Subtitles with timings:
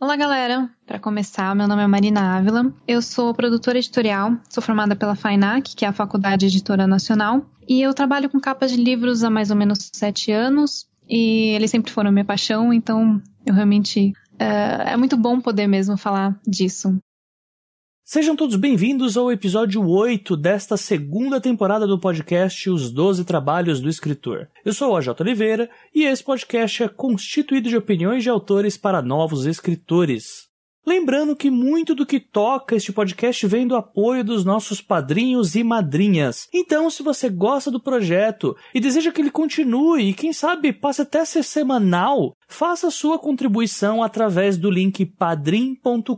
[0.00, 0.70] Olá, galera!
[0.86, 2.72] Para começar, meu nome é Marina Ávila.
[2.86, 7.82] Eu sou produtora editorial, sou formada pela FAINAC, que é a Faculdade Editora Nacional, e
[7.82, 11.90] eu trabalho com capas de livros há mais ou menos sete anos, e eles sempre
[11.90, 14.12] foram minha paixão, então eu realmente.
[14.34, 16.96] Uh, é muito bom poder mesmo falar disso.
[18.10, 23.88] Sejam todos bem-vindos ao episódio 8 desta segunda temporada do podcast Os Doze Trabalhos do
[23.90, 24.48] Escritor.
[24.64, 29.02] Eu sou o AJ Oliveira e esse podcast é constituído de opiniões de autores para
[29.02, 30.47] novos escritores.
[30.88, 35.62] Lembrando que muito do que toca este podcast vem do apoio dos nossos padrinhos e
[35.62, 36.48] madrinhas.
[36.50, 41.02] Então, se você gosta do projeto e deseja que ele continue e quem sabe passe
[41.02, 46.16] até ser semanal, faça sua contribuição através do link padrim.com.br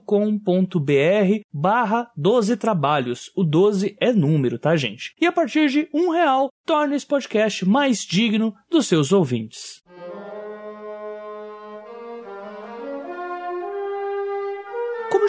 [1.52, 3.32] barra 12 trabalhos.
[3.34, 5.16] O 12 é número, tá, gente?
[5.20, 9.79] E a partir de um real, torne esse podcast mais digno dos seus ouvintes.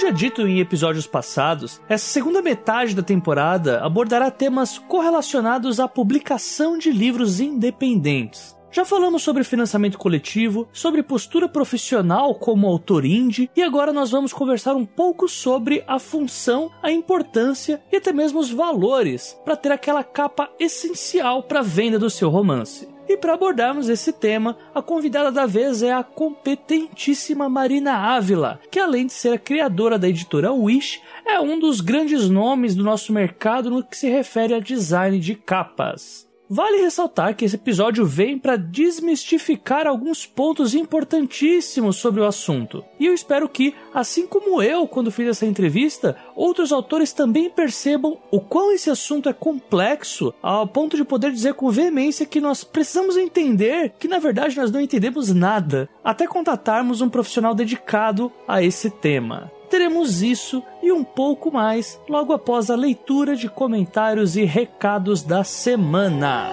[0.02, 6.76] Já dito em episódios passados, essa segunda metade da temporada abordará temas correlacionados à publicação
[6.76, 8.58] de livros independentes.
[8.72, 14.34] Já falamos sobre financiamento coletivo, sobre postura profissional como autor indie, e agora nós vamos
[14.34, 19.72] conversar um pouco sobre a função, a importância e até mesmo os valores para ter
[19.72, 22.91] aquela capa essencial para a venda do seu romance.
[23.12, 28.80] E para abordarmos esse tema, a convidada da vez é a competentíssima Marina Ávila, que
[28.80, 33.12] além de ser a criadora da editora Wish, é um dos grandes nomes do nosso
[33.12, 36.26] mercado no que se refere a design de capas.
[36.54, 42.84] Vale ressaltar que esse episódio vem para desmistificar alguns pontos importantíssimos sobre o assunto.
[43.00, 48.18] E eu espero que, assim como eu quando fiz essa entrevista, outros autores também percebam
[48.30, 52.66] o quão esse assunto é complexo, ao ponto de poder dizer com veemência que nós
[52.66, 58.62] precisamos entender que na verdade nós não entendemos nada, até contatarmos um profissional dedicado a
[58.62, 64.44] esse tema teremos isso e um pouco mais logo após a leitura de comentários e
[64.44, 66.52] recados da semana.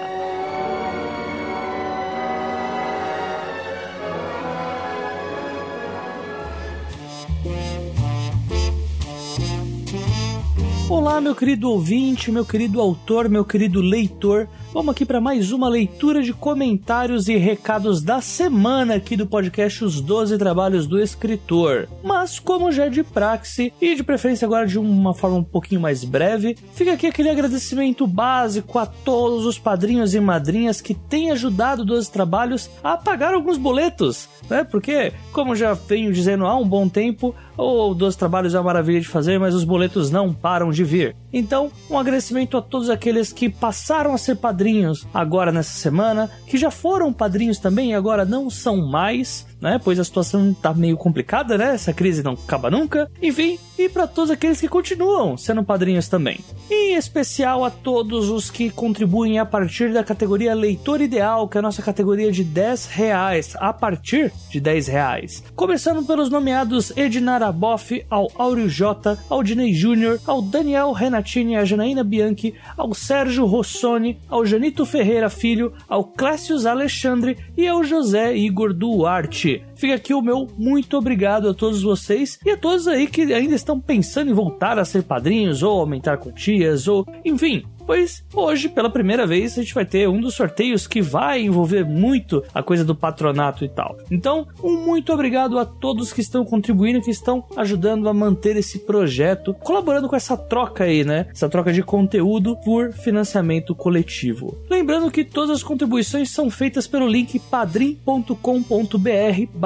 [10.88, 14.48] Olá, meu querido ouvinte, meu querido autor, meu querido leitor.
[14.71, 19.83] Vamos aqui para mais uma leitura de comentários e recados da semana aqui do podcast
[19.83, 21.89] Os 12 Trabalhos do Escritor.
[22.05, 25.81] Mas, como já é de praxe, e de preferência agora de uma forma um pouquinho
[25.81, 31.31] mais breve, fica aqui aquele agradecimento básico a todos os padrinhos e madrinhas que têm
[31.31, 34.65] ajudado 12 Trabalhos a pagar alguns boletos, né?
[34.65, 39.00] Porque, como já venho dizendo há um bom tempo, o 12 Trabalhos é uma maravilha
[39.00, 41.16] de fazer, mas os boletos não param de vir.
[41.32, 46.56] Então, um agradecimento a todos aqueles que passaram a ser padrinhos agora nessa semana, que
[46.56, 49.80] já foram padrinhos também e agora não são mais, né?
[49.82, 51.74] Pois a situação tá meio complicada, né?
[51.74, 53.10] Essa crise não acaba nunca.
[53.22, 56.41] Enfim, e para todos aqueles que continuam sendo padrinhos também.
[56.70, 61.60] Em especial a todos os que contribuem a partir da categoria Leitor Ideal, que é
[61.60, 65.44] a nossa categoria de 10 reais, a partir de 10 reais.
[65.54, 71.64] Começando pelos nomeados Ednara Boff, ao Áureo J, ao Dinei Júnior, ao Daniel Renatini, a
[71.64, 78.36] Janaína Bianchi, ao Sérgio Rossoni, ao Janito Ferreira Filho, ao Clécius Alexandre e ao José
[78.36, 79.47] Igor Duarte.
[79.48, 79.68] 是。
[79.78, 83.78] Fica aqui o meu muito obrigado a todos vocês e a todos aí que ainda estão
[83.78, 89.27] pensando em voltar a ser padrinhos ou aumentar quantias ou enfim, pois hoje, pela primeira
[89.27, 92.94] vez, a gente vai ter um dos sorteios que vai envolver muito a coisa do
[92.94, 93.97] patronato e tal.
[94.11, 98.81] Então, um muito obrigado a todos que estão contribuindo, que estão ajudando a manter esse
[98.81, 101.28] projeto, colaborando com essa troca aí, né?
[101.33, 104.59] Essa troca de conteúdo por financiamento coletivo.
[104.69, 108.28] Lembrando que todas as contribuições são feitas pelo link padrim.com.br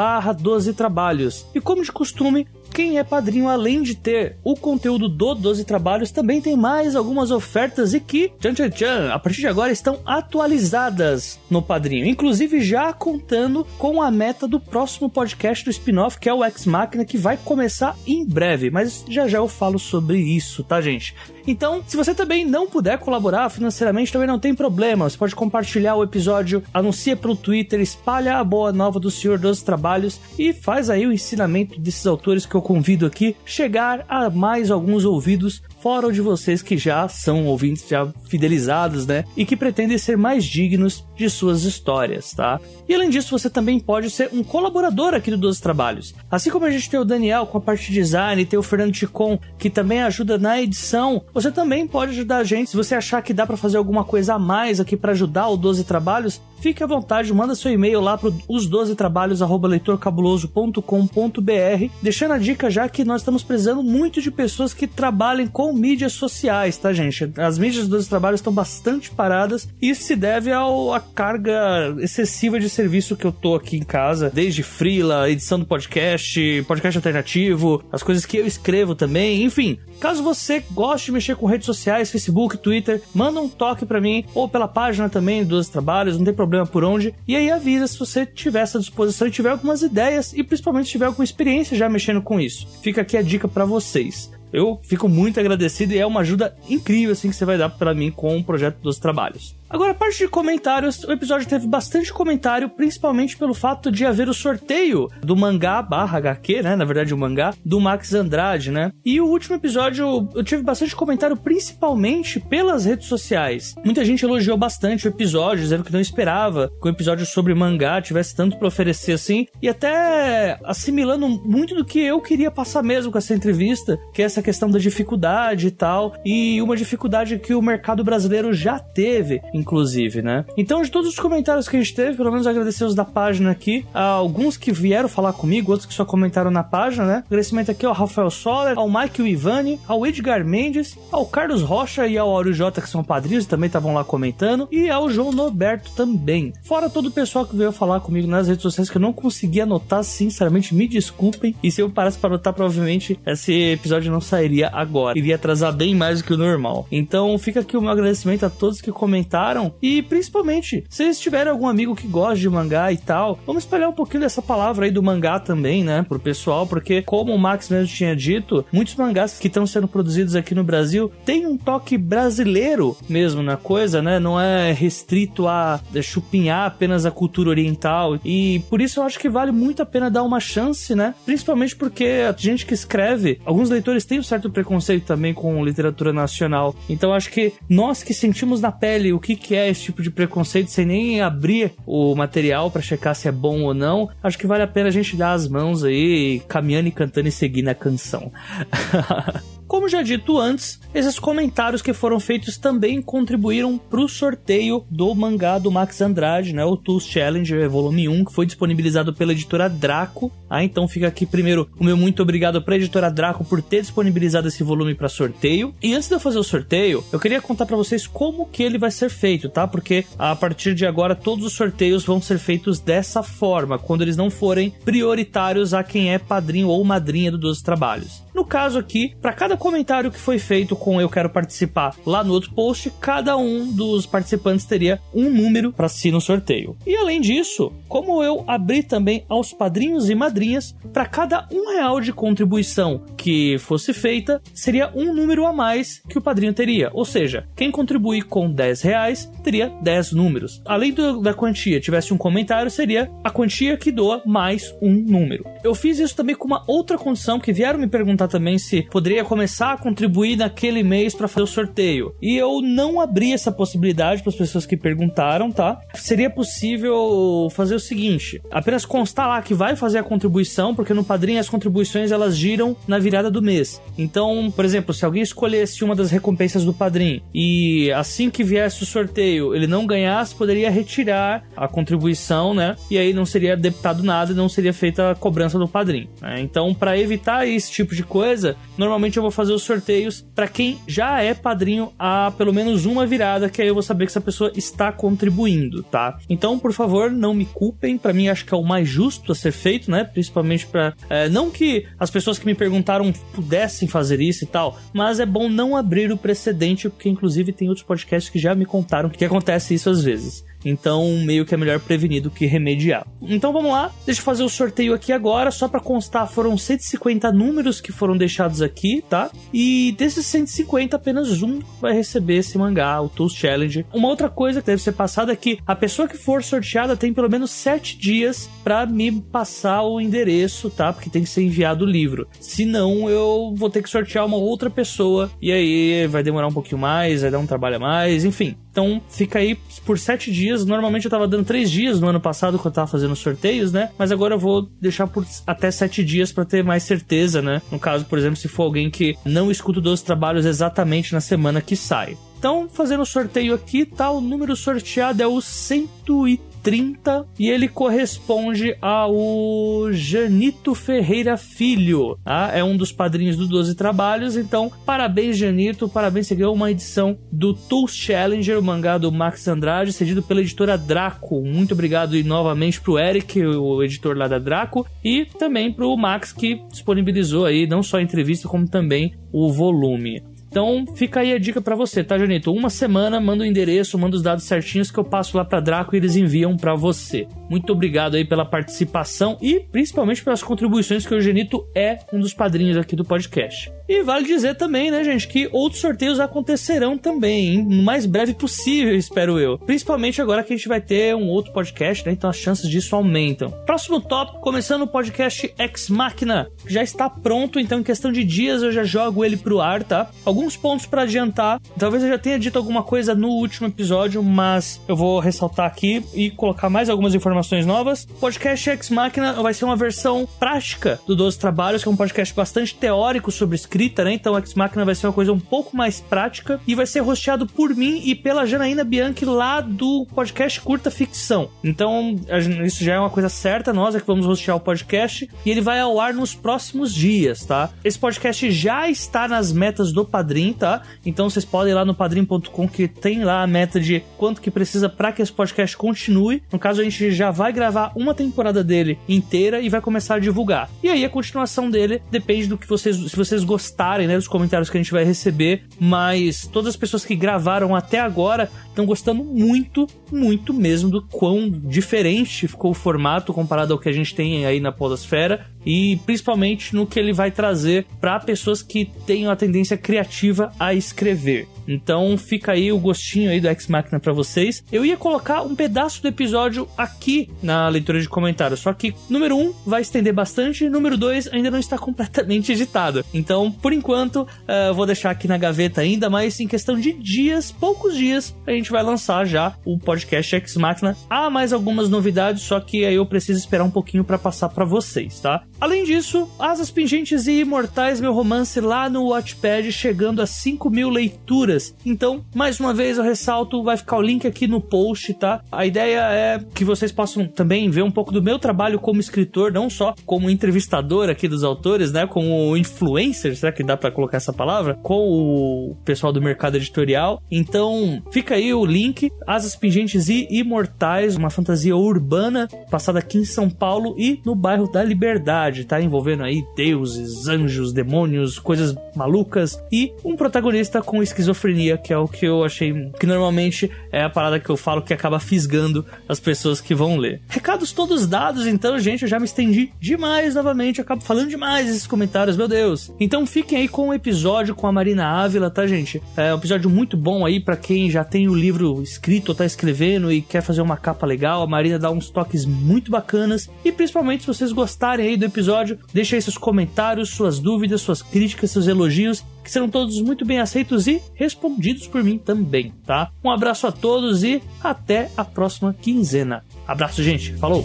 [0.02, 1.46] barra 12 trabalhos.
[1.54, 6.10] E como de costume, quem é padrinho, além de ter o conteúdo do 12 Trabalhos,
[6.10, 10.00] também tem mais algumas ofertas e que, tchan tchan tchan, a partir de agora estão
[10.04, 12.06] atualizadas no padrinho.
[12.06, 16.66] Inclusive já contando com a meta do próximo podcast do spin-off, que é o Ex
[16.66, 18.70] Machina, que vai começar em breve.
[18.70, 21.14] Mas já já eu falo sobre isso, tá, gente?
[21.46, 25.08] Então, se você também não puder colaborar financeiramente, também não tem problema.
[25.08, 29.62] Você pode compartilhar o episódio, anuncia pelo Twitter, espalha a boa nova do Senhor dos
[29.62, 34.70] Trabalhos e faz aí o ensinamento desses autores que eu convido aqui chegar a mais
[34.70, 39.24] alguns ouvidos fora o de vocês que já são ouvintes já fidelizados, né?
[39.36, 42.60] E que pretendem ser mais dignos de suas histórias, tá?
[42.88, 46.14] E além disso, você também pode ser um colaborador aqui do 12 Trabalhos.
[46.30, 48.92] Assim como a gente tem o Daniel com a parte de design, tem o Fernando
[48.92, 52.70] Ticon que também ajuda na edição, você também pode ajudar a gente.
[52.70, 55.56] Se você achar que dá para fazer alguma coisa a mais aqui para ajudar o
[55.56, 62.38] 12 Trabalhos, fique à vontade, manda seu e-mail lá para os 12 trabalhos@leitorcabuloso.com.br, deixando a
[62.38, 66.92] dica já que nós estamos precisando muito de pessoas que trabalhem com mídias sociais, tá,
[66.92, 67.32] gente?
[67.36, 72.58] As mídias dos 12 trabalhos estão bastante paradas e isso se deve à carga excessiva
[72.58, 77.84] de serviço que eu tô aqui em casa, desde freela, edição do podcast, podcast alternativo,
[77.92, 79.78] as coisas que eu escrevo também, enfim.
[80.00, 84.24] Caso você goste de mexer com redes sociais, Facebook, Twitter, manda um toque para mim
[84.34, 87.14] ou pela página também dos trabalhos, não tem problema por onde.
[87.26, 91.06] E aí avisa se você tiver essa disposição e tiver algumas ideias e principalmente tiver
[91.06, 92.66] alguma experiência já mexendo com isso.
[92.82, 94.30] Fica aqui a dica para vocês.
[94.52, 97.94] Eu fico muito agradecido e é uma ajuda incrível assim que você vai dar para
[97.94, 99.54] mim com o projeto dos trabalhos.
[99.72, 104.28] Agora, a parte de comentários, o episódio teve bastante comentário, principalmente pelo fato de haver
[104.28, 106.76] o sorteio do mangá barra HQ, né?
[106.76, 108.92] Na verdade, o mangá, do Max Andrade, né?
[109.02, 113.74] E o último episódio eu tive bastante comentário, principalmente pelas redes sociais.
[113.82, 118.02] Muita gente elogiou bastante o episódio, dizendo que não esperava que o episódio sobre mangá
[118.02, 123.10] tivesse tanto para oferecer assim, e até assimilando muito do que eu queria passar mesmo
[123.10, 127.54] com essa entrevista, que é essa questão da dificuldade e tal, e uma dificuldade que
[127.54, 130.44] o mercado brasileiro já teve inclusive, né?
[130.56, 133.50] Então, de todos os comentários que a gente teve, pelo menos agradecer os da página
[133.50, 137.24] aqui, alguns que vieram falar comigo, outros que só comentaram na página, né?
[137.26, 142.18] Agradecimento aqui ao Rafael Soller, ao Mike Ivani, ao Edgar Mendes, ao Carlos Rocha e
[142.18, 146.52] ao Áureo Jota, que são padrinhos, também estavam lá comentando, e ao João Norberto também.
[146.62, 149.60] Fora todo o pessoal que veio falar comigo nas redes sociais que eu não consegui
[149.60, 151.54] anotar, sinceramente, me desculpem.
[151.62, 155.18] E se eu parasse para anotar, provavelmente esse episódio não sairia agora.
[155.18, 156.86] Iria atrasar bem mais do que o normal.
[156.90, 161.50] Então, fica aqui o meu agradecimento a todos que comentaram e principalmente, se vocês tiverem
[161.50, 164.90] algum amigo que gosta de mangá e tal, vamos espalhar um pouquinho dessa palavra aí
[164.90, 166.04] do mangá também, né?
[166.08, 170.36] Pro pessoal, porque como o Max mesmo tinha dito, muitos mangás que estão sendo produzidos
[170.36, 174.18] aqui no Brasil têm um toque brasileiro mesmo na coisa, né?
[174.18, 178.18] Não é restrito a chupinhar apenas a cultura oriental.
[178.24, 181.14] E por isso eu acho que vale muito a pena dar uma chance, né?
[181.24, 186.12] Principalmente porque a gente que escreve, alguns leitores têm um certo preconceito também com literatura
[186.12, 186.74] nacional.
[186.88, 190.10] Então acho que nós que sentimos na pele o que que é esse tipo de
[190.10, 194.46] preconceito sem nem abrir o material para checar se é bom ou não, acho que
[194.46, 197.74] vale a pena a gente dar as mãos aí, caminhando e cantando e seguindo a
[197.74, 198.32] canção.
[199.72, 205.14] Como já dito antes, esses comentários que foram feitos também contribuíram para o sorteio do
[205.14, 209.70] mangá do Max Andrade, né, o Tools Challenger volume 1, que foi disponibilizado pela editora
[209.70, 210.30] Draco.
[210.50, 213.80] Ah, então fica aqui primeiro o meu muito obrigado para a editora Draco por ter
[213.80, 215.74] disponibilizado esse volume para sorteio.
[215.82, 218.76] E antes de eu fazer o sorteio, eu queria contar para vocês como que ele
[218.76, 219.66] vai ser feito, tá?
[219.66, 224.18] Porque a partir de agora todos os sorteios vão ser feitos dessa forma, quando eles
[224.18, 228.22] não forem prioritários a quem é padrinho ou madrinha do 12 trabalhos.
[228.34, 232.32] No caso aqui, para cada comentário que foi feito com eu quero participar lá no
[232.32, 236.76] outro post, cada um dos participantes teria um número para si no sorteio.
[236.86, 242.00] E além disso, como eu abri também aos padrinhos e madrinhas, para cada um real
[242.00, 246.90] de contribuição que fosse feita, seria um número a mais que o padrinho teria.
[246.94, 250.62] Ou seja, quem contribuir com 10 reais teria 10 números.
[250.64, 255.44] Além do, da quantia tivesse um comentário, seria a quantia que doa mais um número.
[255.64, 259.24] Eu fiz isso também com uma outra condição que vieram me perguntar também se poderia
[259.24, 262.14] começar a contribuir naquele mês para fazer o sorteio.
[262.20, 265.80] E eu não abri essa possibilidade para as pessoas que perguntaram, tá?
[265.94, 271.04] Seria possível fazer o seguinte: apenas constar lá que vai fazer a contribuição, porque no
[271.04, 273.80] padrinho as contribuições elas giram na virada do mês.
[273.96, 278.82] Então, por exemplo, se alguém escolhesse uma das recompensas do padrinho e assim que viesse
[278.82, 282.76] o sorteio ele não ganhasse, poderia retirar a contribuição, né?
[282.90, 286.08] E aí não seria debitado nada e não seria feita a cobrança do padrinho.
[286.20, 286.40] Né?
[286.40, 290.78] Então, para evitar esse tipo de coisa, normalmente eu vou fazer os sorteios para quem
[290.86, 294.20] já é padrinho há pelo menos uma virada, que aí eu vou saber que essa
[294.20, 296.18] pessoa está contribuindo, tá?
[296.28, 297.96] Então, por favor, não me culpem.
[297.96, 300.04] Para mim, acho que é o mais justo a ser feito, né?
[300.04, 304.78] Principalmente para é, não que as pessoas que me perguntaram pudessem fazer isso e tal,
[304.92, 308.64] mas é bom não abrir o precedente, porque inclusive tem outros podcasts que já me
[308.64, 310.44] contaram que acontece isso às vezes.
[310.64, 313.06] Então, meio que é melhor prevenir do que remediar.
[313.20, 315.50] Então vamos lá, deixa eu fazer o sorteio aqui agora.
[315.50, 319.30] Só para constar, foram 150 números que foram deixados aqui, tá?
[319.52, 323.86] E desses 150, apenas um vai receber esse mangá, o Tools Challenge.
[323.92, 327.12] Uma outra coisa que deve ser passada é que a pessoa que for sorteada tem
[327.12, 330.92] pelo menos 7 dias para me passar o endereço, tá?
[330.92, 332.26] Porque tem que ser enviado o livro.
[332.40, 336.80] Senão, eu vou ter que sortear uma outra pessoa e aí vai demorar um pouquinho
[336.80, 338.56] mais, vai dar um trabalho a mais, enfim.
[338.72, 340.64] Então fica aí por sete dias.
[340.64, 343.90] Normalmente eu tava dando três dias no ano passado quando eu tava fazendo sorteios, né?
[343.98, 347.60] Mas agora eu vou deixar por até sete dias para ter mais certeza, né?
[347.70, 351.60] No caso, por exemplo, se for alguém que não escuta os trabalhos exatamente na semana
[351.60, 352.16] que sai.
[352.38, 354.10] Então, fazendo o sorteio aqui, tá?
[354.10, 356.51] O número sorteado é o 130.
[356.62, 362.18] 30 e ele corresponde ao Janito Ferreira Filho.
[362.24, 362.50] Tá?
[362.54, 367.18] É um dos padrinhos do 12 Trabalhos, então parabéns, Janito, parabéns, você ganhou uma edição
[367.30, 371.42] do Tools Challenger, o mangá do Max Andrade, cedido pela editora Draco.
[371.42, 376.32] Muito obrigado e novamente pro Eric, o editor lá da Draco, e também pro Max
[376.32, 380.22] que disponibilizou aí não só a entrevista, como também o volume.
[380.52, 382.52] Então fica aí a dica para você, tá, Janito?
[382.52, 385.96] Uma semana, manda o endereço, manda os dados certinhos que eu passo lá para Draco
[385.96, 387.26] e eles enviam para você.
[387.48, 392.34] Muito obrigado aí pela participação e principalmente pelas contribuições que o Janito é um dos
[392.34, 393.72] padrinhos aqui do podcast.
[393.88, 398.94] E vale dizer também, né, gente, que outros sorteios acontecerão também, no mais breve possível,
[398.94, 399.58] espero eu.
[399.58, 402.12] Principalmente agora que a gente vai ter um outro podcast, né?
[402.12, 403.50] Então as chances disso aumentam.
[403.66, 408.24] Próximo tópico, começando o podcast Ex Machina, que já está pronto, então em questão de
[408.24, 410.10] dias eu já jogo ele pro ar, tá?
[410.24, 411.60] Alguns pontos para adiantar.
[411.78, 416.04] Talvez eu já tenha dito alguma coisa no último episódio, mas eu vou ressaltar aqui
[416.14, 418.04] e colocar mais algumas informações novas.
[418.04, 422.34] Podcast Ex Machina vai ser uma versão prática do 12 Trabalhos, que é um podcast
[422.34, 423.56] bastante teórico sobre
[424.04, 424.12] né?
[424.12, 427.46] Então, Ex Machina vai ser uma coisa um pouco mais prática e vai ser rosteado
[427.46, 431.48] por mim e pela Janaína Bianchi lá do podcast Curta Ficção.
[431.64, 432.16] Então,
[432.64, 435.62] isso já é uma coisa certa, nós é que vamos rostear o podcast e ele
[435.62, 437.70] vai ao ar nos próximos dias, tá?
[437.82, 440.82] Esse podcast já está nas metas do Padrim, tá?
[441.04, 444.50] Então, vocês podem ir lá no padrim.com que tem lá a meta de quanto que
[444.50, 446.42] precisa para que esse podcast continue.
[446.52, 450.18] No caso, a gente já vai gravar uma temporada dele inteira e vai começar a
[450.18, 450.68] divulgar.
[450.82, 454.26] E aí, a continuação dele depende do que vocês, se vocês gostarem gostarem, né, dos
[454.26, 458.84] comentários que a gente vai receber, mas todas as pessoas que gravaram até agora estão
[458.84, 464.14] gostando muito, muito mesmo do quão diferente ficou o formato comparado ao que a gente
[464.14, 469.26] tem aí na Podosfera e principalmente no que ele vai trazer para pessoas que têm
[469.26, 471.48] a tendência criativa a escrever.
[471.66, 474.64] Então fica aí o gostinho aí do X Machina para vocês.
[474.70, 479.36] Eu ia colocar um pedaço do episódio aqui na leitura de comentários, só que número
[479.36, 483.04] 1 um vai estender bastante, número 2 ainda não está completamente editado.
[483.12, 487.52] Então, por enquanto, uh, vou deixar aqui na gaveta ainda, mas em questão de dias,
[487.52, 490.96] poucos dias, a gente vai lançar já o podcast X Machina.
[491.08, 494.64] Há mais algumas novidades, só que aí eu preciso esperar um pouquinho para passar para
[494.64, 495.44] vocês, tá?
[495.62, 500.90] Além disso, Asas Pingentes e Imortais, meu romance lá no Watchpad, chegando a 5 mil
[500.90, 501.72] leituras.
[501.86, 505.40] Então, mais uma vez eu ressalto, vai ficar o link aqui no post, tá?
[505.52, 509.52] A ideia é que vocês possam também ver um pouco do meu trabalho como escritor,
[509.52, 512.08] não só como entrevistador aqui dos autores, né?
[512.08, 514.74] Como influencer, será que dá para colocar essa palavra?
[514.82, 517.22] Com o pessoal do mercado editorial.
[517.30, 523.24] Então, fica aí o link, Asas Pingentes e Imortais, uma fantasia urbana passada aqui em
[523.24, 528.74] São Paulo e no bairro da Liberdade humanidade, tá envolvendo aí deuses, anjos, demônios, coisas
[528.96, 534.02] malucas e um protagonista com esquizofrenia, que é o que eu achei que normalmente é
[534.02, 537.20] a parada que eu falo que acaba fisgando as pessoas que vão ler.
[537.28, 541.86] Recados todos dados, então, gente, eu já me estendi demais novamente, acabo falando demais esses
[541.86, 542.90] comentários, meu Deus.
[542.98, 546.02] Então fiquem aí com o episódio com a Marina Ávila, tá, gente?
[546.16, 549.44] É um episódio muito bom aí para quem já tem o livro escrito ou tá
[549.44, 551.42] escrevendo e quer fazer uma capa legal.
[551.42, 555.41] A Marina dá uns toques muito bacanas e principalmente se vocês gostarem aí do episódio
[555.42, 555.78] episódio.
[555.92, 560.38] Deixe aí seus comentários, suas dúvidas, suas críticas, seus elogios, que serão todos muito bem
[560.38, 563.10] aceitos e respondidos por mim também, tá?
[563.24, 566.44] Um abraço a todos e até a próxima quinzena.
[566.66, 567.34] Abraço, gente.
[567.34, 567.64] Falou!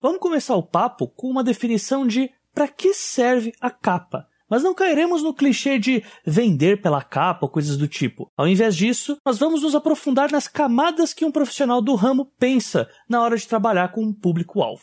[0.00, 4.26] Vamos começar o papo com uma definição de para que serve a capa.
[4.52, 8.30] Mas não cairemos no clichê de vender pela capa ou coisas do tipo.
[8.36, 12.86] Ao invés disso, nós vamos nos aprofundar nas camadas que um profissional do ramo pensa
[13.08, 14.82] na hora de trabalhar com um público-alvo.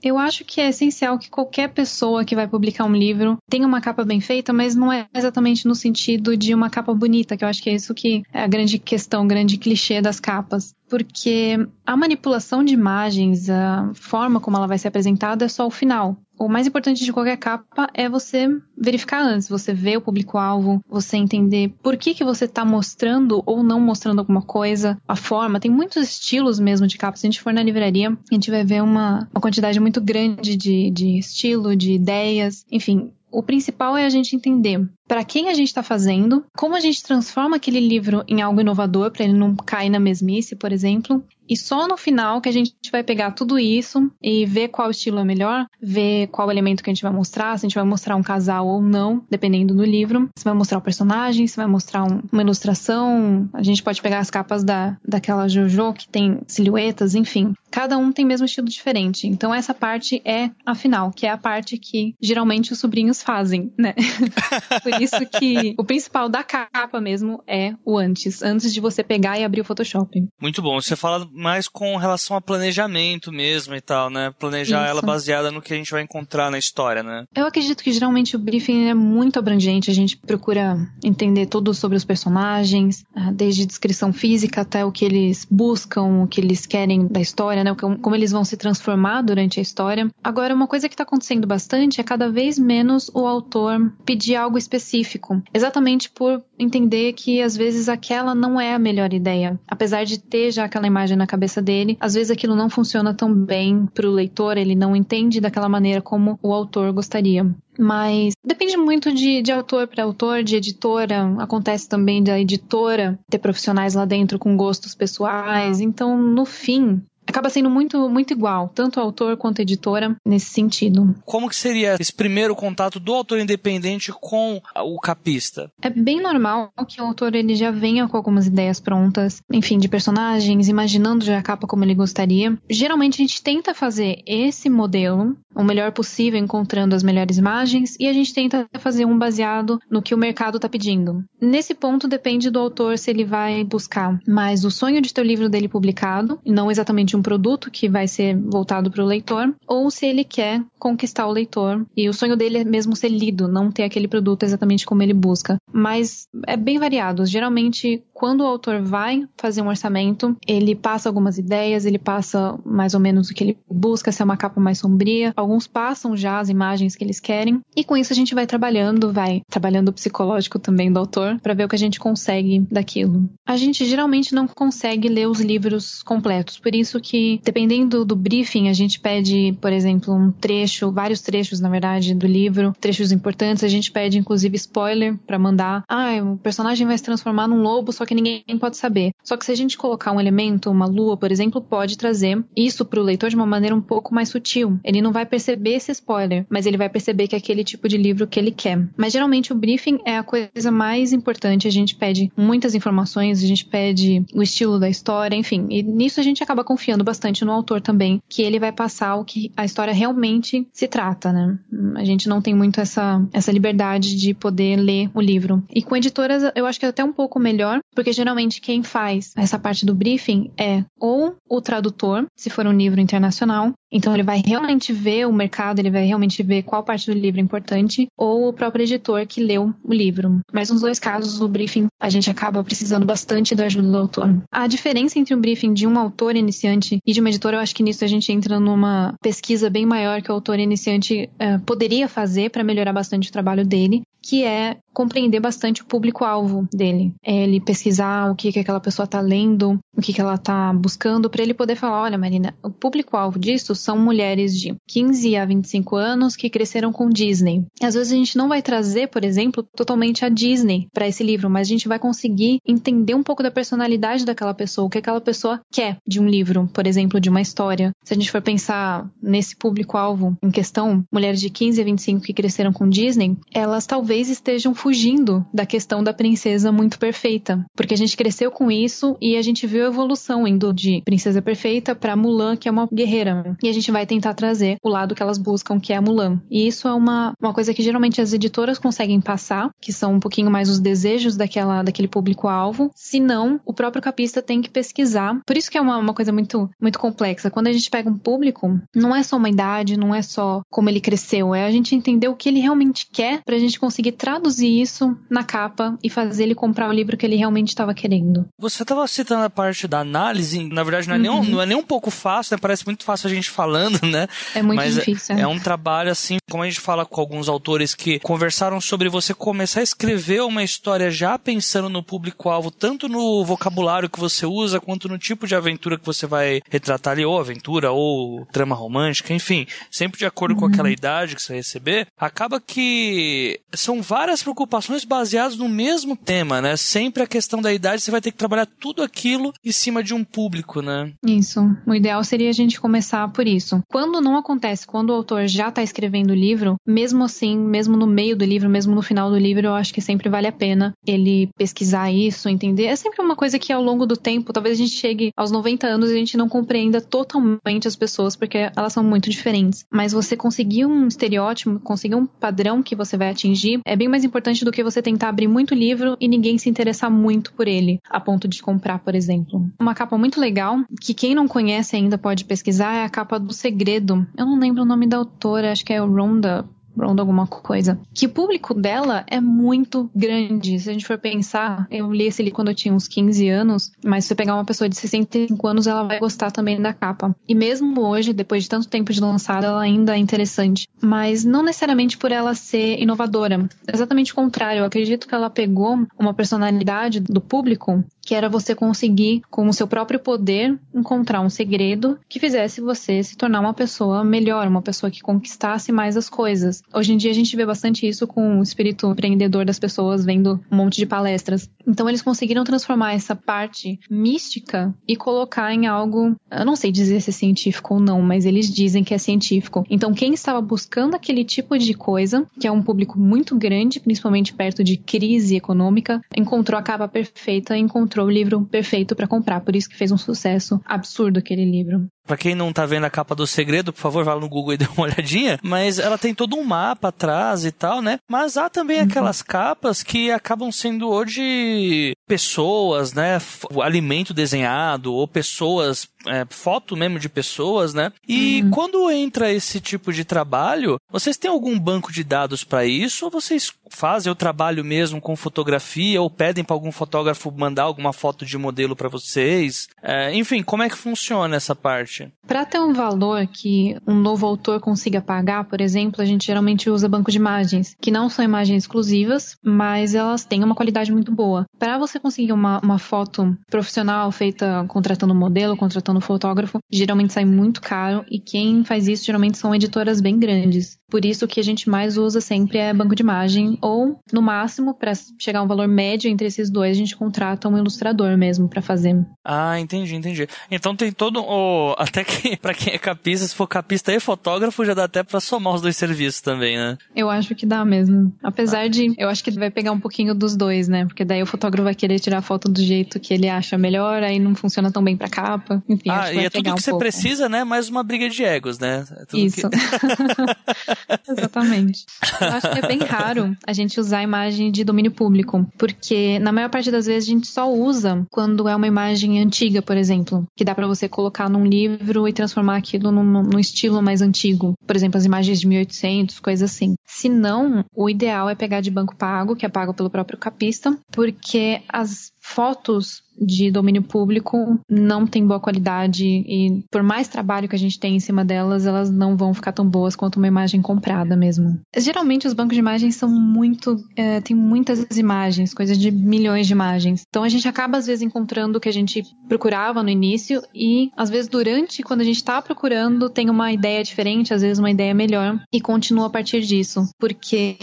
[0.00, 3.80] Eu acho que é essencial que qualquer pessoa que vai publicar um livro tenha uma
[3.80, 7.48] capa bem feita, mas não é exatamente no sentido de uma capa bonita, que eu
[7.48, 10.72] acho que é isso que é a grande questão, o grande clichê das capas.
[10.88, 15.70] Porque a manipulação de imagens, a forma como ela vai ser apresentada é só o
[15.70, 20.82] final o mais importante de qualquer capa é você verificar antes, você ver o público-alvo,
[20.88, 25.60] você entender por que, que você está mostrando ou não mostrando alguma coisa, a forma.
[25.60, 27.16] Tem muitos estilos mesmo de capa.
[27.16, 30.56] Se a gente for na livraria, a gente vai ver uma, uma quantidade muito grande
[30.56, 33.12] de, de estilo, de ideias, enfim.
[33.30, 37.02] O principal é a gente entender para quem a gente está fazendo, como a gente
[37.02, 41.56] transforma aquele livro em algo inovador para ele não cair na mesmice, por exemplo, E
[41.56, 45.24] só no final que a gente vai pegar tudo isso e ver qual estilo é
[45.24, 48.22] melhor, ver qual elemento que a gente vai mostrar, se a gente vai mostrar um
[48.22, 50.30] casal ou não, dependendo do livro.
[50.34, 53.50] Se vai mostrar o personagem, se vai mostrar um, uma ilustração.
[53.52, 57.52] A gente pode pegar as capas da, daquela JoJo que tem silhuetas, enfim.
[57.70, 59.26] Cada um tem mesmo estilo diferente.
[59.26, 63.70] Então essa parte é a final, que é a parte que geralmente os sobrinhos fazem,
[63.76, 63.92] né?
[64.82, 69.38] Por isso que o principal da capa mesmo é o antes, antes de você pegar
[69.38, 70.26] e abrir o Photoshop.
[70.40, 70.80] Muito bom.
[70.80, 74.32] Você fala mais com relação a planejamento mesmo e tal, né?
[74.38, 74.90] Planejar isso.
[74.90, 77.24] ela baseada no que a gente vai encontrar na história, né?
[77.34, 79.90] Eu acredito que geralmente o briefing é muito abrangente.
[79.90, 85.04] A gente procura entender tudo sobre os personagens, ah, desde descrição física até o que
[85.04, 87.74] eles buscam, o que eles querem da história, né?
[87.74, 90.08] Como eles vão se transformar durante a história.
[90.22, 94.56] Agora, uma coisa que está acontecendo bastante é cada vez menos o autor pedir algo
[94.56, 99.58] específico, exatamente por entender que às vezes aquela não é a melhor ideia.
[99.66, 103.32] Apesar de ter já aquela imagem na cabeça dele, às vezes aquilo não funciona tão
[103.32, 107.46] bem para o leitor, ele não entende daquela maneira como o autor gostaria.
[107.78, 111.34] Mas depende muito de, de autor para autor, de editora.
[111.38, 115.80] Acontece também da editora ter profissionais lá dentro com gostos pessoais.
[115.80, 121.14] Então, no fim, acaba sendo muito, muito igual, tanto autor quanto editora, nesse sentido.
[121.24, 125.70] Como que seria esse primeiro contato do autor independente com o capista?
[125.80, 129.88] É bem normal que o autor ele já venha com algumas ideias prontas, enfim, de
[129.88, 132.58] personagens, imaginando já a capa como ele gostaria.
[132.68, 138.08] Geralmente a gente tenta fazer esse modelo o melhor possível, encontrando as melhores imagens, e
[138.08, 141.24] a gente tenta fazer um baseado no que o mercado está pedindo.
[141.40, 145.24] Nesse ponto depende do autor se ele vai buscar mais o sonho de ter o
[145.24, 149.90] livro dele publicado, não exatamente um produto que vai ser voltado para o leitor, ou
[149.90, 153.70] se ele quer conquistar o leitor e o sonho dele é mesmo ser lido, não
[153.70, 155.56] ter aquele produto exatamente como ele busca.
[155.72, 157.24] Mas é bem variado.
[157.24, 162.94] Geralmente, quando o autor vai fazer um orçamento, ele passa algumas ideias, ele passa mais
[162.94, 165.32] ou menos o que ele busca, se é uma capa mais sombria.
[165.42, 169.12] Alguns passam já as imagens que eles querem, e com isso a gente vai trabalhando,
[169.12, 173.28] vai trabalhando o psicológico também do autor, para ver o que a gente consegue daquilo.
[173.44, 178.68] A gente geralmente não consegue ler os livros completos, por isso que dependendo do briefing,
[178.68, 183.64] a gente pede, por exemplo, um trecho, vários trechos, na verdade, do livro, trechos importantes.
[183.64, 185.82] A gente pede, inclusive, spoiler para mandar.
[185.88, 189.10] Ah, o personagem vai se transformar num lobo, só que ninguém pode saber.
[189.24, 192.84] Só que se a gente colocar um elemento, uma lua, por exemplo, pode trazer isso
[192.84, 194.78] para o leitor de uma maneira um pouco mais sutil.
[194.84, 197.96] Ele não vai perceber esse spoiler, mas ele vai perceber que é aquele tipo de
[197.96, 198.86] livro que ele quer.
[198.94, 201.66] Mas geralmente o briefing é a coisa mais importante.
[201.66, 205.66] A gente pede muitas informações, a gente pede o estilo da história, enfim.
[205.70, 209.24] E nisso a gente acaba confiando bastante no autor também, que ele vai passar o
[209.24, 211.58] que a história realmente se trata, né?
[211.96, 215.62] A gente não tem muito essa, essa liberdade de poder ler o livro.
[215.74, 219.32] E com editoras, eu acho que é até um pouco melhor, porque geralmente quem faz
[219.34, 224.22] essa parte do briefing é ou o tradutor, se for um livro internacional, então ele
[224.22, 228.08] vai realmente ver o mercado, ele vai realmente ver qual parte do livro é importante,
[228.16, 230.40] ou o próprio editor que leu o livro.
[230.52, 234.42] Mas nos dois casos, o briefing, a gente acaba precisando bastante da ajuda do autor.
[234.50, 237.74] A diferença entre um briefing de um autor iniciante e de uma editora, eu acho
[237.74, 242.08] que nisso a gente entra numa pesquisa bem maior que o autor iniciante uh, poderia
[242.08, 247.14] fazer para melhorar bastante o trabalho dele, que é compreender bastante o público-alvo dele.
[247.24, 250.72] É ele pesquisar o que, que aquela pessoa está lendo, o que, que ela está
[250.72, 255.44] buscando, para ele poder falar: olha, Marina, o público-alvo disso são mulheres de 15 a
[255.44, 257.64] 25 anos que cresceram com Disney.
[257.82, 261.48] Às vezes a gente não vai trazer, por exemplo, totalmente a Disney para esse livro,
[261.48, 265.20] mas a gente vai conseguir entender um pouco da personalidade daquela pessoa, o que aquela
[265.20, 267.92] pessoa quer de um livro, por exemplo, de uma história.
[268.04, 272.34] Se a gente for pensar nesse público-alvo em questão, mulheres de 15 a 25 que
[272.34, 277.96] cresceram com Disney, elas talvez estejam fugindo da questão da princesa muito perfeita, porque a
[277.96, 282.16] gente cresceu com isso e a gente viu a evolução indo de princesa perfeita para
[282.16, 283.56] Mulan, que é uma guerreira.
[283.62, 286.40] E a gente vai tentar trazer o lado que elas buscam, que é a Mulan.
[286.50, 290.20] E isso é uma, uma coisa que geralmente as editoras conseguem passar, que são um
[290.20, 292.90] pouquinho mais os desejos daquela, daquele público-alvo.
[292.94, 295.40] Se não, o próprio capista tem que pesquisar.
[295.46, 297.50] Por isso que é uma, uma coisa muito, muito complexa.
[297.50, 300.88] Quando a gente pega um público, não é só uma idade, não é só como
[300.88, 304.80] ele cresceu, é a gente entender o que ele realmente quer pra gente conseguir traduzir
[304.80, 308.48] isso na capa e fazer ele comprar o livro que ele realmente estava querendo.
[308.58, 311.22] Você estava citando a parte da análise, na verdade não é, uhum.
[311.22, 312.58] nem, um, não é nem um pouco fácil, né?
[312.60, 314.26] parece muito fácil a gente falando, né?
[314.54, 315.36] É muito Mas difícil.
[315.36, 319.08] É, é um trabalho assim, como a gente fala com alguns autores que conversaram sobre
[319.08, 324.46] você começar a escrever uma história já pensando no público-alvo, tanto no vocabulário que você
[324.46, 328.74] usa, quanto no tipo de aventura que você vai retratar ali, ou aventura, ou trama
[328.74, 330.60] romântica, enfim, sempre de acordo uhum.
[330.60, 335.68] com aquela idade que você vai receber, acaba que são são várias preocupações baseadas no
[335.68, 336.76] mesmo tema, né?
[336.78, 340.14] Sempre a questão da idade, você vai ter que trabalhar tudo aquilo em cima de
[340.14, 341.12] um público, né?
[341.26, 341.60] Isso.
[341.86, 343.82] O ideal seria a gente começar por isso.
[343.90, 348.06] Quando não acontece, quando o autor já está escrevendo o livro, mesmo assim, mesmo no
[348.06, 350.94] meio do livro, mesmo no final do livro, eu acho que sempre vale a pena
[351.06, 352.86] ele pesquisar isso, entender.
[352.86, 355.86] É sempre uma coisa que ao longo do tempo, talvez a gente chegue aos 90
[355.86, 359.84] anos e a gente não compreenda totalmente as pessoas, porque elas são muito diferentes.
[359.92, 364.24] Mas você conseguir um estereótipo, conseguir um padrão que você vai atingir, é bem mais
[364.24, 368.00] importante do que você tentar abrir muito livro e ninguém se interessar muito por ele,
[368.08, 369.70] a ponto de comprar, por exemplo.
[369.78, 373.52] Uma capa muito legal, que quem não conhece ainda pode pesquisar, é a capa do
[373.52, 374.26] Segredo.
[374.36, 376.64] Eu não lembro o nome da autora, acho que é Rhonda
[376.96, 377.98] Ronda alguma coisa.
[378.14, 380.78] Que o público dela é muito grande.
[380.78, 383.92] Se a gente for pensar, eu li esse livro quando eu tinha uns 15 anos,
[384.04, 387.34] mas se você pegar uma pessoa de 65 anos, ela vai gostar também da capa.
[387.48, 390.86] E mesmo hoje, depois de tanto tempo de lançada, ela ainda é interessante.
[391.00, 393.68] Mas não necessariamente por ela ser inovadora.
[393.92, 394.80] Exatamente o contrário.
[394.80, 399.72] Eu acredito que ela pegou uma personalidade do público que era você conseguir, com o
[399.72, 404.80] seu próprio poder, encontrar um segredo que fizesse você se tornar uma pessoa melhor, uma
[404.80, 406.81] pessoa que conquistasse mais as coisas.
[406.94, 410.60] Hoje em dia a gente vê bastante isso com o espírito empreendedor das pessoas vendo
[410.70, 411.68] um monte de palestras.
[411.86, 417.20] Então eles conseguiram transformar essa parte mística e colocar em algo, eu não sei dizer
[417.20, 419.84] se é científico ou não, mas eles dizem que é científico.
[419.88, 424.54] Então quem estava buscando aquele tipo de coisa, que é um público muito grande, principalmente
[424.54, 429.60] perto de crise econômica, encontrou a capa perfeita, encontrou o livro perfeito para comprar.
[429.60, 432.06] Por isso que fez um sucesso absurdo aquele livro.
[432.26, 434.76] Pra quem não tá vendo a capa do segredo, por favor, vá no Google e
[434.78, 435.58] dê uma olhadinha.
[435.62, 438.18] Mas ela tem todo um mapa atrás e tal, né?
[438.28, 439.04] Mas há também uhum.
[439.04, 443.38] aquelas capas que acabam sendo hoje pessoas, né?
[443.70, 448.12] O alimento desenhado, ou pessoas, é, foto mesmo de pessoas, né?
[448.26, 448.70] E uhum.
[448.70, 453.24] quando entra esse tipo de trabalho, vocês têm algum banco de dados para isso?
[453.24, 456.22] Ou vocês fazem o trabalho mesmo com fotografia?
[456.22, 459.88] Ou pedem para algum fotógrafo mandar alguma foto de modelo para vocês?
[460.02, 462.11] É, enfim, como é que funciona essa parte?
[462.46, 466.90] Para ter um valor que um novo autor consiga pagar, por exemplo, a gente geralmente
[466.90, 471.32] usa banco de imagens, que não são imagens exclusivas, mas elas têm uma qualidade muito
[471.32, 471.64] boa.
[471.78, 477.80] Para você conseguir uma, uma foto profissional feita contratando modelo, contratando fotógrafo, geralmente sai muito
[477.80, 480.98] caro e quem faz isso geralmente são editoras bem grandes.
[481.12, 484.94] Por isso que a gente mais usa sempre é banco de imagem ou, no máximo,
[484.94, 488.66] para chegar a um valor médio entre esses dois, a gente contrata um ilustrador mesmo
[488.66, 489.22] para fazer.
[489.44, 490.48] Ah, entendi, entendi.
[490.70, 494.86] Então tem todo o até que para quem é capista, se for capista e fotógrafo,
[494.86, 496.96] já dá até para somar os dois serviços também, né?
[497.14, 498.32] Eu acho que dá mesmo.
[498.42, 498.88] Apesar ah.
[498.88, 501.04] de, eu acho que vai pegar um pouquinho dos dois, né?
[501.04, 504.22] Porque daí o fotógrafo vai querer tirar a foto do jeito que ele acha melhor,
[504.22, 505.82] aí não funciona tão bem para capa.
[505.86, 507.04] Enfim, ah, acho que vai e é tudo que um você pouco.
[507.04, 507.64] precisa, né?
[507.64, 509.04] Mais uma briga de egos, né?
[509.30, 509.68] É Isso.
[509.68, 509.76] Que...
[511.28, 512.04] Exatamente.
[512.40, 516.52] Eu acho que é bem raro a gente usar imagem de domínio público, porque na
[516.52, 520.46] maior parte das vezes a gente só usa quando é uma imagem antiga, por exemplo,
[520.56, 524.74] que dá para você colocar num livro e transformar aquilo num, num, estilo mais antigo.
[524.86, 526.94] Por exemplo, as imagens de 1800, coisas assim.
[527.06, 530.96] Se não, o ideal é pegar de banco pago, que é pago pelo próprio capista,
[531.10, 537.74] porque as fotos de domínio público não tem boa qualidade e por mais trabalho que
[537.74, 540.82] a gente tem em cima delas, elas não vão ficar tão boas quanto uma imagem
[540.82, 541.80] comprada mesmo.
[541.96, 546.72] Geralmente os bancos de imagens são muito, é, tem muitas imagens, coisas de milhões de
[546.72, 547.22] imagens.
[547.28, 551.10] Então a gente acaba às vezes encontrando o que a gente procurava no início e
[551.16, 554.90] às vezes durante quando a gente está procurando tem uma ideia diferente, às vezes uma
[554.90, 557.76] ideia melhor e continua a partir disso, porque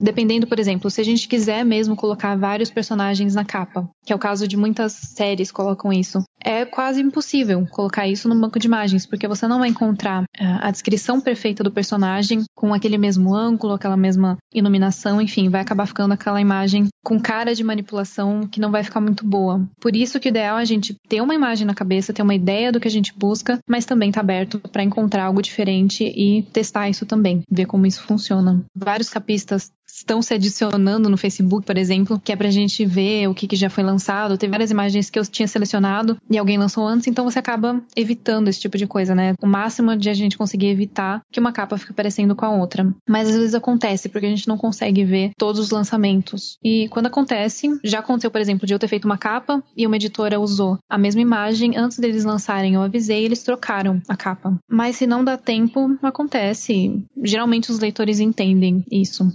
[0.00, 4.16] dependendo, por exemplo, se a gente quiser mesmo colocar vários personagens na capa, que é
[4.16, 6.22] o caso de muitas séries colocam isso.
[6.44, 10.44] É quase impossível colocar isso no banco de imagens, porque você não vai encontrar é,
[10.44, 15.86] a descrição perfeita do personagem com aquele mesmo ângulo, aquela mesma iluminação, enfim, vai acabar
[15.86, 19.66] ficando aquela imagem com cara de manipulação que não vai ficar muito boa.
[19.80, 22.34] Por isso que o ideal é a gente ter uma imagem na cabeça, ter uma
[22.34, 26.42] ideia do que a gente busca, mas também tá aberto para encontrar algo diferente e
[26.52, 28.64] testar isso também, ver como isso funciona.
[28.74, 33.34] Vários capistas estão se adicionando no Facebook, por exemplo, que é pra gente ver o
[33.34, 34.38] que, que já foi lançado.
[34.38, 38.48] Tem várias imagens que eu tinha selecionado e alguém lançou antes, então você acaba evitando
[38.48, 39.34] esse tipo de coisa, né?
[39.40, 42.92] O máximo de a gente conseguir evitar que uma capa fique parecendo com a outra.
[43.08, 46.56] Mas às vezes acontece, porque a gente não consegue ver todos os lançamentos.
[46.64, 49.96] E quando acontece, já aconteceu, por exemplo, de eu ter feito uma capa e uma
[49.96, 54.58] editora usou a mesma imagem antes deles lançarem, eu avisei, eles trocaram a capa.
[54.68, 57.04] Mas se não dá tempo, acontece.
[57.22, 59.26] Geralmente os leitores entendem isso.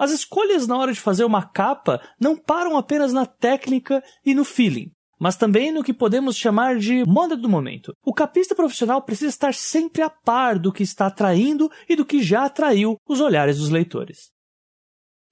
[0.00, 4.46] As escolhas na hora de fazer uma capa não param apenas na técnica e no
[4.46, 4.90] feeling.
[5.20, 7.92] mas também no que podemos chamar de moda do momento.
[8.02, 12.22] O capista profissional precisa estar sempre a par do que está atraindo e do que
[12.22, 14.30] já atraiu os olhares dos leitores.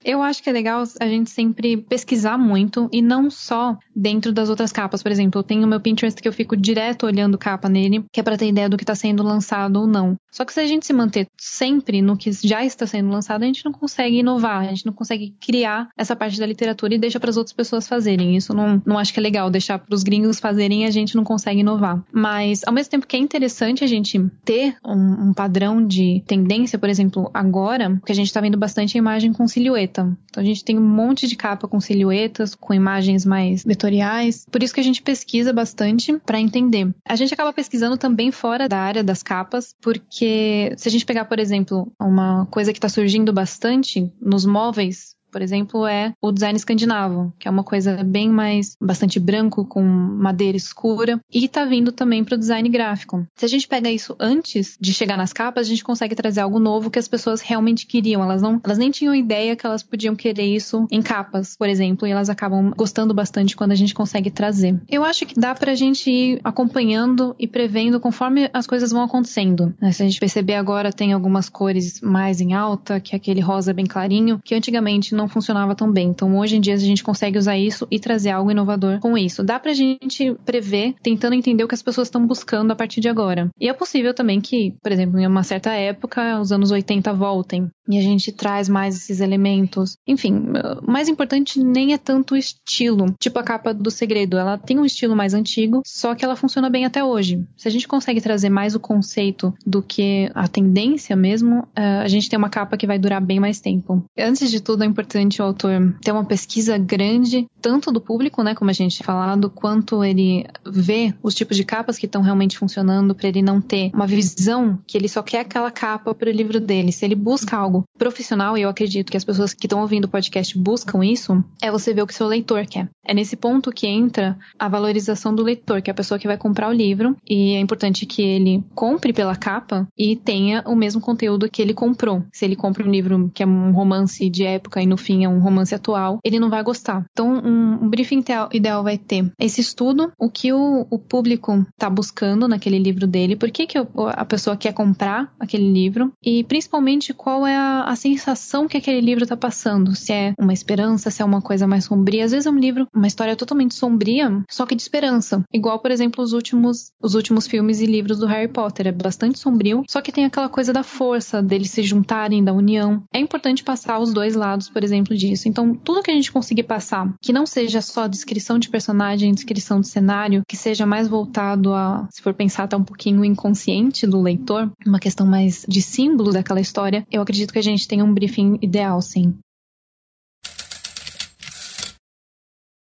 [0.03, 4.49] Eu acho que é legal a gente sempre pesquisar muito e não só dentro das
[4.49, 5.03] outras capas.
[5.03, 8.23] Por exemplo, eu tenho meu Pinterest que eu fico direto olhando capa nele, que é
[8.23, 10.17] para ter ideia do que está sendo lançado ou não.
[10.31, 13.45] Só que se a gente se manter sempre no que já está sendo lançado, a
[13.45, 17.19] gente não consegue inovar, a gente não consegue criar essa parte da literatura e deixa
[17.19, 18.37] para as outras pessoas fazerem.
[18.37, 21.15] Isso não, não acho que é legal deixar para os gringos fazerem e a gente
[21.15, 22.01] não consegue inovar.
[22.11, 26.79] Mas ao mesmo tempo que é interessante a gente ter um, um padrão de tendência,
[26.79, 30.17] por exemplo, agora, que a gente está vendo bastante a imagem com silhueta silhueta.
[30.29, 34.45] Então a gente tem um monte de capa com silhuetas, com imagens mais vetoriais.
[34.49, 36.93] Por isso que a gente pesquisa bastante para entender.
[37.07, 41.25] A gente acaba pesquisando também fora da área das capas, porque se a gente pegar,
[41.25, 46.57] por exemplo, uma coisa que está surgindo bastante nos móveis, por exemplo, é o design
[46.57, 51.91] escandinavo, que é uma coisa bem mais bastante branco com madeira escura e tá vindo
[51.91, 53.25] também para o design gráfico.
[53.35, 56.59] Se a gente pega isso antes de chegar nas capas, a gente consegue trazer algo
[56.59, 58.23] novo que as pessoas realmente queriam.
[58.23, 62.07] Elas não, elas nem tinham ideia que elas podiam querer isso em capas, por exemplo,
[62.07, 64.79] e elas acabam gostando bastante quando a gente consegue trazer.
[64.89, 69.73] Eu acho que dá pra gente ir acompanhando e prevendo conforme as coisas vão acontecendo.
[69.81, 69.91] Né?
[69.91, 73.73] Se a gente perceber agora tem algumas cores mais em alta, que é aquele rosa
[73.73, 76.09] bem clarinho, que antigamente não funcionava tão bem.
[76.09, 79.43] Então, hoje em dia, a gente consegue usar isso e trazer algo inovador com isso.
[79.43, 83.09] Dá pra gente prever, tentando entender o que as pessoas estão buscando a partir de
[83.09, 83.49] agora.
[83.59, 87.69] E é possível também que, por exemplo, em uma certa época, os anos 80 voltem
[87.89, 89.97] e a gente traz mais esses elementos.
[90.07, 90.43] Enfim,
[90.85, 93.07] o mais importante nem é tanto o estilo.
[93.19, 96.69] Tipo a capa do Segredo, ela tem um estilo mais antigo, só que ela funciona
[96.69, 97.43] bem até hoje.
[97.57, 102.07] Se a gente consegue trazer mais o conceito do que a tendência mesmo, eh, a
[102.07, 104.05] gente tem uma capa que vai durar bem mais tempo.
[104.17, 108.43] Antes de tudo, é importante importante o autor ter uma pesquisa grande, tanto do público,
[108.43, 112.57] né, como a gente falado, quanto ele vê os tipos de capas que estão realmente
[112.57, 116.33] funcionando, para ele não ter uma visão que ele só quer aquela capa para o
[116.33, 116.91] livro dele.
[116.91, 120.09] Se ele busca algo profissional, e eu acredito que as pessoas que estão ouvindo o
[120.09, 122.87] podcast buscam isso, é você ver o que seu leitor quer.
[123.03, 126.37] É nesse ponto que entra a valorização do leitor, que é a pessoa que vai
[126.37, 131.01] comprar o livro, e é importante que ele compre pela capa e tenha o mesmo
[131.01, 132.23] conteúdo que ele comprou.
[132.31, 135.29] Se ele compra um livro que é um romance de época e no fim é
[135.29, 137.05] um romance atual, ele não vai gostar.
[137.11, 141.89] Então, um, um briefing ideal vai ter esse estudo, o que o, o público está
[141.89, 147.13] buscando naquele livro dele, por que, que a pessoa quer comprar aquele livro e principalmente
[147.13, 149.95] qual é a, a sensação que aquele livro está passando.
[149.95, 152.25] Se é uma esperança, se é uma coisa mais sombria.
[152.25, 155.43] Às vezes é um livro, uma história totalmente sombria, só que de esperança.
[155.53, 158.87] Igual, por exemplo, os últimos, os últimos filmes e livros do Harry Potter.
[158.87, 163.03] É bastante sombrio, só que tem aquela coisa da força, deles se juntarem, da união.
[163.13, 165.47] É importante passar os dois lados, por exemplo exemplo disso.
[165.47, 169.79] Então, tudo que a gente conseguir passar, que não seja só descrição de personagem, descrição
[169.79, 174.21] de cenário, que seja mais voltado a, se for pensar até um pouquinho inconsciente do
[174.21, 178.13] leitor, uma questão mais de símbolo daquela história, eu acredito que a gente tem um
[178.13, 179.33] briefing ideal, sim.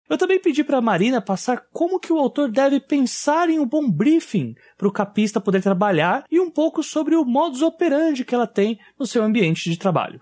[0.08, 3.66] Eu também pedi para a Marina passar como que o autor deve pensar em um
[3.66, 8.34] bom briefing para o capista poder trabalhar e um pouco sobre o modus operandi que
[8.34, 10.20] ela tem no seu ambiente de trabalho.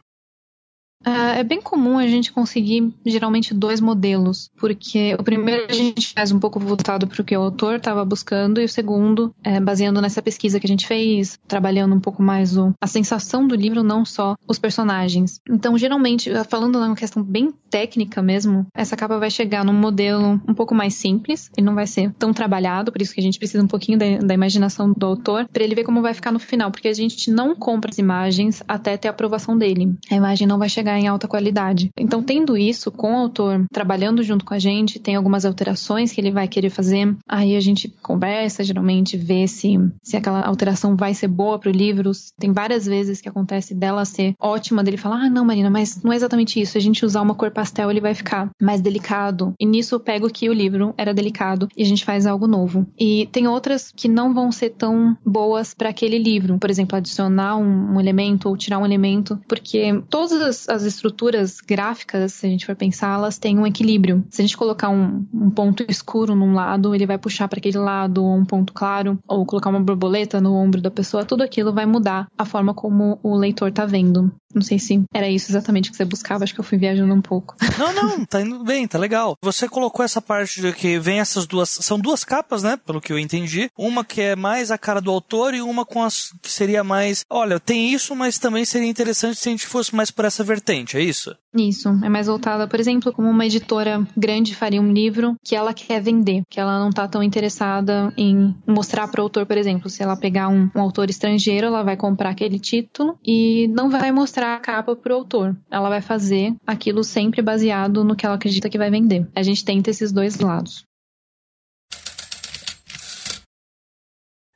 [1.07, 6.12] Uh, é bem comum a gente conseguir geralmente dois modelos, porque o primeiro a gente
[6.14, 9.61] faz um pouco voltado para o que o autor estava buscando, e o segundo, é,
[9.61, 13.55] baseando nessa pesquisa que a gente fez, trabalhando um pouco mais o, a sensação do
[13.55, 15.40] livro, não só os personagens.
[15.49, 20.55] Então, geralmente, falando numa questão bem técnica mesmo, essa capa vai chegar num modelo um
[20.55, 23.62] pouco mais simples, ele não vai ser tão trabalhado, por isso que a gente precisa
[23.62, 26.71] um pouquinho da, da imaginação do autor, para ele ver como vai ficar no final,
[26.71, 29.95] porque a gente não compra as imagens até ter a aprovação dele.
[30.11, 31.90] A imagem não vai chegar em alta qualidade.
[31.98, 36.20] Então, tendo isso com o autor trabalhando junto com a gente, tem algumas alterações que
[36.20, 41.14] ele vai querer fazer, aí a gente conversa, geralmente vê se, se aquela alteração vai
[41.14, 42.11] ser boa para o livro.
[42.38, 46.12] Tem várias vezes que acontece dela ser ótima, dele falar: ah, não, Marina, mas não
[46.12, 46.72] é exatamente isso.
[46.72, 49.52] Se a gente usar uma cor pastel, ele vai ficar mais delicado.
[49.59, 52.87] E nisso eu pego que o livro era delicado e a gente faz algo novo.
[52.98, 56.59] E tem outras que não vão ser tão boas para aquele livro.
[56.59, 61.59] Por exemplo, adicionar um, um elemento ou tirar um elemento, porque todas as, as estruturas
[61.61, 64.25] gráficas, se a gente for pensar, elas têm um equilíbrio.
[64.31, 67.79] Se a gente colocar um, um ponto escuro num lado, ele vai puxar para aquele
[67.79, 71.73] lado, ou um ponto claro, ou colocar uma borboleta no ombro da pessoa, tudo aquilo
[71.73, 74.33] vai mudar a forma como o leitor tá vendo.
[74.55, 77.20] Não sei se era isso exatamente que você buscava, acho que eu fui viajando um
[77.20, 77.57] pouco.
[77.77, 79.37] Não, não, tá indo bem, tá legal.
[79.42, 81.68] Você colocou essa parte de que vem essas duas.
[81.68, 82.77] São duas capas, né?
[82.77, 83.68] Pelo que eu entendi.
[83.77, 87.23] Uma que é mais a cara do autor e uma com as que seria mais.
[87.29, 90.63] Olha, tem isso, mas também seria interessante se a gente fosse mais por essa vertente
[90.64, 91.37] vertente, é isso?
[91.55, 95.74] Isso, é mais voltada, por exemplo, como uma editora grande faria um livro que ela
[95.74, 99.90] quer vender, que ela não está tão interessada em mostrar para o autor, por exemplo,
[99.90, 104.11] se ela pegar um, um, autor estrangeiro, ela vai comprar aquele título e não vai
[104.11, 105.57] mostrar a capa para o autor.
[105.70, 109.29] Ela vai fazer aquilo sempre baseado no que ela acredita que vai vender.
[109.35, 110.85] A gente tenta esses dois lados.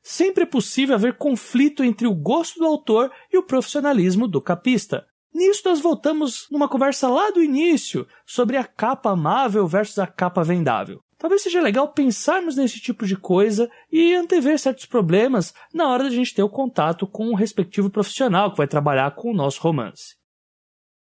[0.03, 5.07] Sempre é possível haver conflito entre o gosto do autor e o profissionalismo do capista.
[5.35, 10.43] Nisso nós voltamos numa conversa lá do início sobre a capa amável versus a capa
[10.43, 11.01] vendável.
[11.19, 16.11] Talvez seja legal pensarmos nesse tipo de coisa e antever certos problemas na hora da
[16.11, 20.17] gente ter o contato com o respectivo profissional que vai trabalhar com o nosso romance.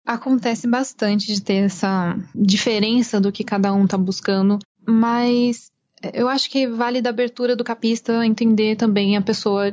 [0.06, 5.70] Acontece bastante de ter essa diferença do que cada um está buscando, mas
[6.14, 9.70] eu acho que vale da abertura do capista entender também a pessoa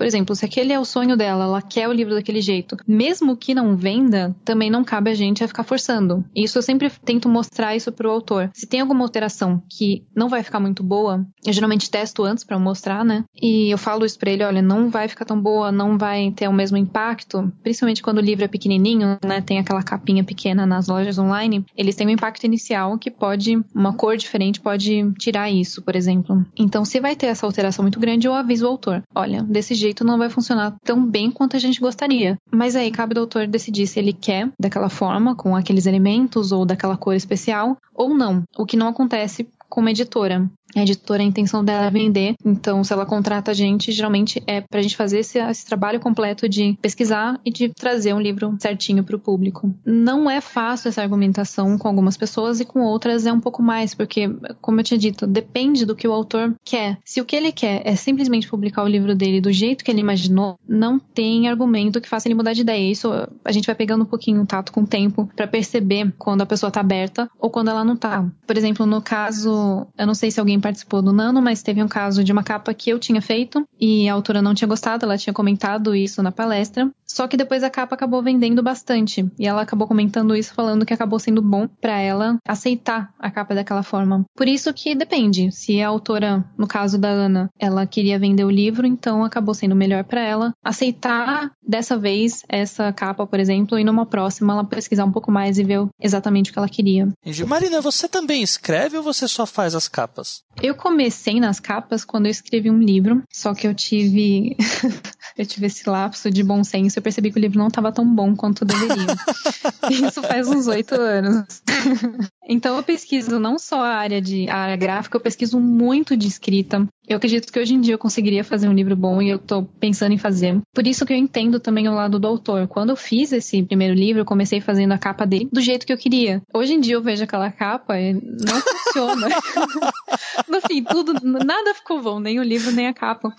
[0.00, 3.36] por exemplo, se aquele é o sonho dela, ela quer o livro daquele jeito, mesmo
[3.36, 6.24] que não venda, também não cabe a gente a ficar forçando.
[6.34, 8.48] Isso eu sempre tento mostrar isso pro autor.
[8.54, 12.58] Se tem alguma alteração que não vai ficar muito boa, eu geralmente testo antes para
[12.58, 13.26] mostrar, né?
[13.42, 16.48] E eu falo isso pra ele, olha, não vai ficar tão boa, não vai ter
[16.48, 19.42] o mesmo impacto, principalmente quando o livro é pequenininho, né?
[19.42, 23.92] Tem aquela capinha pequena nas lojas online, eles têm um impacto inicial que pode, uma
[23.92, 26.42] cor diferente pode tirar isso, por exemplo.
[26.56, 29.89] Então, se vai ter essa alteração muito grande, eu aviso o autor, olha, desse jeito
[29.90, 32.38] jeito não vai funcionar tão bem quanto a gente gostaria.
[32.50, 36.64] Mas aí cabe ao autor decidir se ele quer daquela forma, com aqueles elementos ou
[36.64, 38.44] daquela cor especial, ou não.
[38.56, 40.50] O que não acontece com uma editora.
[40.76, 44.60] A editora, a intenção dela é vender, então se ela contrata a gente, geralmente é
[44.60, 49.02] pra gente fazer esse, esse trabalho completo de pesquisar e de trazer um livro certinho
[49.02, 49.74] pro público.
[49.84, 53.94] Não é fácil essa argumentação com algumas pessoas e com outras é um pouco mais,
[53.94, 54.28] porque,
[54.60, 56.98] como eu tinha dito, depende do que o autor quer.
[57.04, 60.00] Se o que ele quer é simplesmente publicar o livro dele do jeito que ele
[60.00, 62.90] imaginou, não tem argumento que faça ele mudar de ideia.
[62.90, 63.10] Isso
[63.44, 66.46] a gente vai pegando um pouquinho o tato com o tempo para perceber quando a
[66.46, 68.24] pessoa tá aberta ou quando ela não tá.
[68.46, 69.59] Por exemplo, no caso,
[69.96, 72.72] eu não sei se alguém participou do Nano, mas teve um caso de uma capa
[72.74, 76.32] que eu tinha feito e a autora não tinha gostado, ela tinha comentado isso na
[76.32, 76.90] palestra.
[77.06, 80.94] Só que depois a capa acabou vendendo bastante e ela acabou comentando isso falando que
[80.94, 84.24] acabou sendo bom para ela aceitar a capa daquela forma.
[84.36, 85.50] Por isso que depende.
[85.50, 89.74] Se a autora, no caso da Ana, ela queria vender o livro, então acabou sendo
[89.74, 95.04] melhor para ela aceitar dessa vez essa capa, por exemplo, e numa próxima ela pesquisar
[95.04, 97.08] um pouco mais e ver exatamente o que ela queria.
[97.46, 100.42] Marina, você também escreve ou você só faz as capas?
[100.60, 104.56] Eu comecei nas capas quando eu escrevi um livro, só que eu tive
[105.38, 108.04] eu tive esse lapso de bom senso, eu percebi que o livro não estava tão
[108.04, 109.16] bom quanto deveria.
[109.90, 111.62] Isso faz uns oito anos.
[112.48, 116.26] então eu pesquiso não só a área de a área gráfica, eu pesquiso muito de
[116.26, 116.86] escrita.
[117.08, 119.64] Eu acredito que hoje em dia eu conseguiria fazer um livro bom e eu tô
[119.64, 120.60] pensando em fazer.
[120.72, 122.68] Por isso que eu entendo também o lado do autor.
[122.68, 125.92] Quando eu fiz esse primeiro livro, eu comecei fazendo a capa dele do jeito que
[125.92, 126.42] eu queria.
[126.54, 129.28] Hoje em dia eu vejo aquela capa e não funciona.
[130.48, 133.32] no fim, tudo, nada ficou bom, nem o livro, nem a capa.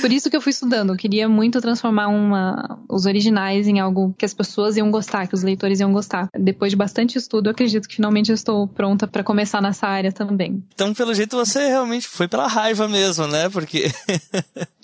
[0.00, 0.92] Por isso que eu fui estudando.
[0.92, 5.34] Eu queria muito transformar uma, os originais em algo que as pessoas iam gostar, que
[5.34, 6.28] os leitores iam gostar.
[6.38, 10.12] Depois de bastante estudo, eu acredito que finalmente eu estou pronta para começar nessa área
[10.12, 10.62] também.
[10.74, 13.48] Então, pelo jeito, você realmente foi pela raiva mesmo, né?
[13.48, 13.90] Porque.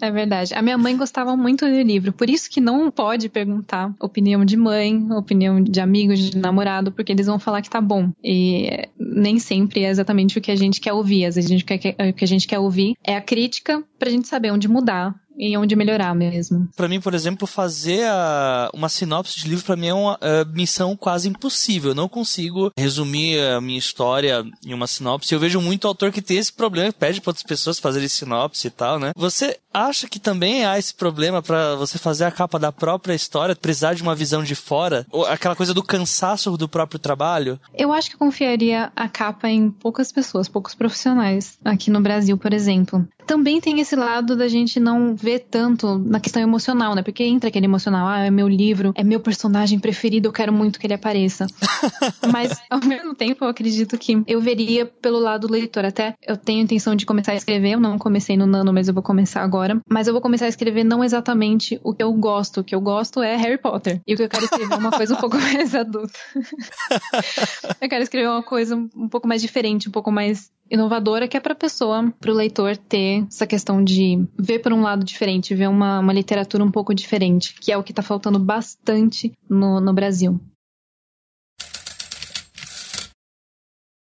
[0.01, 0.55] é verdade.
[0.55, 4.57] A minha mãe gostava muito do livro, por isso que não pode perguntar opinião de
[4.57, 8.11] mãe, opinião de amigos, de namorado, porque eles vão falar que tá bom.
[8.23, 11.25] E nem sempre é exatamente o que a gente quer ouvir.
[11.25, 14.69] Às vezes o que a gente quer ouvir é a crítica pra gente saber onde
[14.69, 16.69] mudar, e onde melhorar mesmo.
[16.77, 20.19] Para mim, por exemplo, fazer a, uma sinopse de livro para mim é uma
[20.53, 21.93] missão quase impossível.
[21.93, 25.33] Eu não consigo resumir a minha história em uma sinopse.
[25.33, 28.71] Eu vejo muito autor que tem esse problema, pede para outras pessoas fazerem sinopse e
[28.71, 29.13] tal, né?
[29.17, 33.57] Você acha que também há esse problema para você fazer a capa da própria história,
[33.57, 35.07] precisar de uma visão de fora?
[35.11, 37.59] Ou aquela coisa do cansaço do próprio trabalho?
[37.75, 41.59] Eu acho que eu confiaria a capa em poucas pessoas, poucos profissionais.
[41.65, 43.07] Aqui no Brasil, por exemplo.
[43.31, 47.03] Também tem esse lado da gente não ver tanto na questão emocional, né?
[47.03, 50.81] Porque entra aquele emocional, ah, é meu livro, é meu personagem preferido, eu quero muito
[50.81, 51.47] que ele apareça.
[52.33, 55.85] Mas, ao mesmo tempo, eu acredito que eu veria pelo lado do leitor.
[55.85, 58.95] Até eu tenho intenção de começar a escrever, eu não comecei no Nano, mas eu
[58.95, 59.81] vou começar agora.
[59.89, 62.63] Mas eu vou começar a escrever não exatamente o que eu gosto.
[62.63, 64.01] O que eu gosto é Harry Potter.
[64.09, 66.19] E o que eu quero escrever é uma coisa um pouco mais adulta.
[67.81, 71.41] eu quero escrever uma coisa um pouco mais diferente, um pouco mais inovadora que é
[71.41, 75.55] para a pessoa, para o leitor ter essa questão de ver por um lado diferente,
[75.55, 79.81] ver uma, uma literatura um pouco diferente, que é o que está faltando bastante no,
[79.81, 80.41] no Brasil.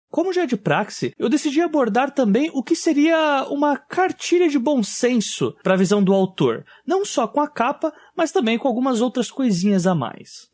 [0.09, 4.57] Como já é de praxe, eu decidi abordar também o que seria uma cartilha de
[4.57, 8.65] bom senso para a visão do autor, não só com a capa, mas também com
[8.65, 10.47] algumas outras coisinhas a mais.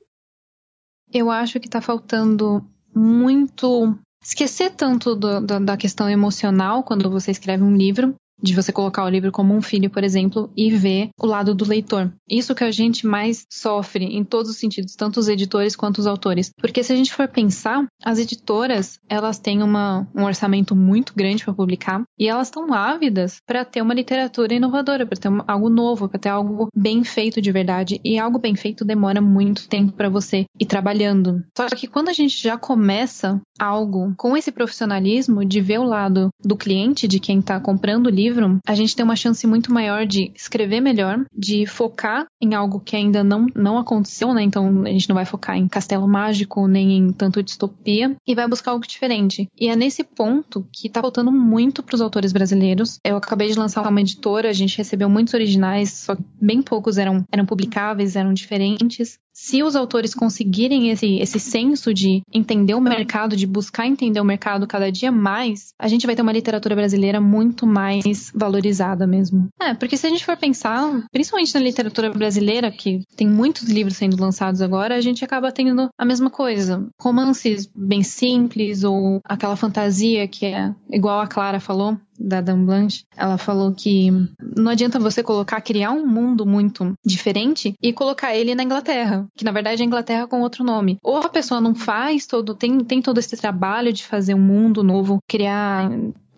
[1.14, 7.32] Eu acho que está faltando muito esquecer tanto do, do, da questão emocional quando você
[7.32, 11.10] escreve um livro de você colocar o livro como um filho, por exemplo, e ver
[11.20, 12.12] o lado do leitor.
[12.30, 16.08] Isso que a gente mais sofre em todos os sentidos, tanto os editores quanto os
[16.08, 16.52] autores.
[16.58, 21.44] Porque se a gente for pensar, as editoras, elas têm uma, um orçamento muito grande
[21.44, 25.70] para publicar e elas estão ávidas para ter uma literatura inovadora, para ter uma, algo
[25.70, 28.00] novo, para ter algo bem feito de verdade.
[28.04, 31.44] E algo bem feito demora muito tempo para você ir trabalhando.
[31.58, 36.30] Só que quando a gente já começa algo com esse profissionalismo de ver o lado
[36.44, 39.72] do cliente, de quem está comprando o livro, livro, a gente tem uma chance muito
[39.72, 44.42] maior de escrever melhor, de focar em algo que ainda não, não aconteceu, né?
[44.42, 48.48] Então a gente não vai focar em castelo mágico, nem em tanto distopia, e vai
[48.48, 49.48] buscar algo diferente.
[49.60, 53.00] E é nesse ponto que tá faltando muito para os autores brasileiros.
[53.06, 57.24] Eu acabei de lançar uma editora, a gente recebeu muitos originais, só bem poucos eram,
[57.32, 63.36] eram publicáveis, eram diferentes se os autores conseguirem esse, esse senso de entender o mercado,
[63.36, 67.22] de buscar entender o mercado cada dia mais, a gente vai ter uma literatura brasileira
[67.22, 69.48] muito mais valorizada mesmo.
[69.60, 73.98] É, porque se a gente for pensar, principalmente na literatura brasileira, que tem muitos livros
[73.98, 76.88] sendo lançados agora, a gente acaba tendo a mesma coisa.
[77.00, 83.04] Romances bem simples ou aquela fantasia que é igual a Clara falou, da Dan Blanche,
[83.16, 84.10] ela falou que
[84.56, 89.46] não adianta você colocar, criar um mundo muito diferente e colocar ele na Inglaterra, que
[89.46, 90.98] na verdade é Inglaterra com outro nome.
[91.04, 94.84] Ou a pessoa não faz todo, tem, tem todo esse trabalho de fazer um mundo
[94.84, 95.90] novo, criar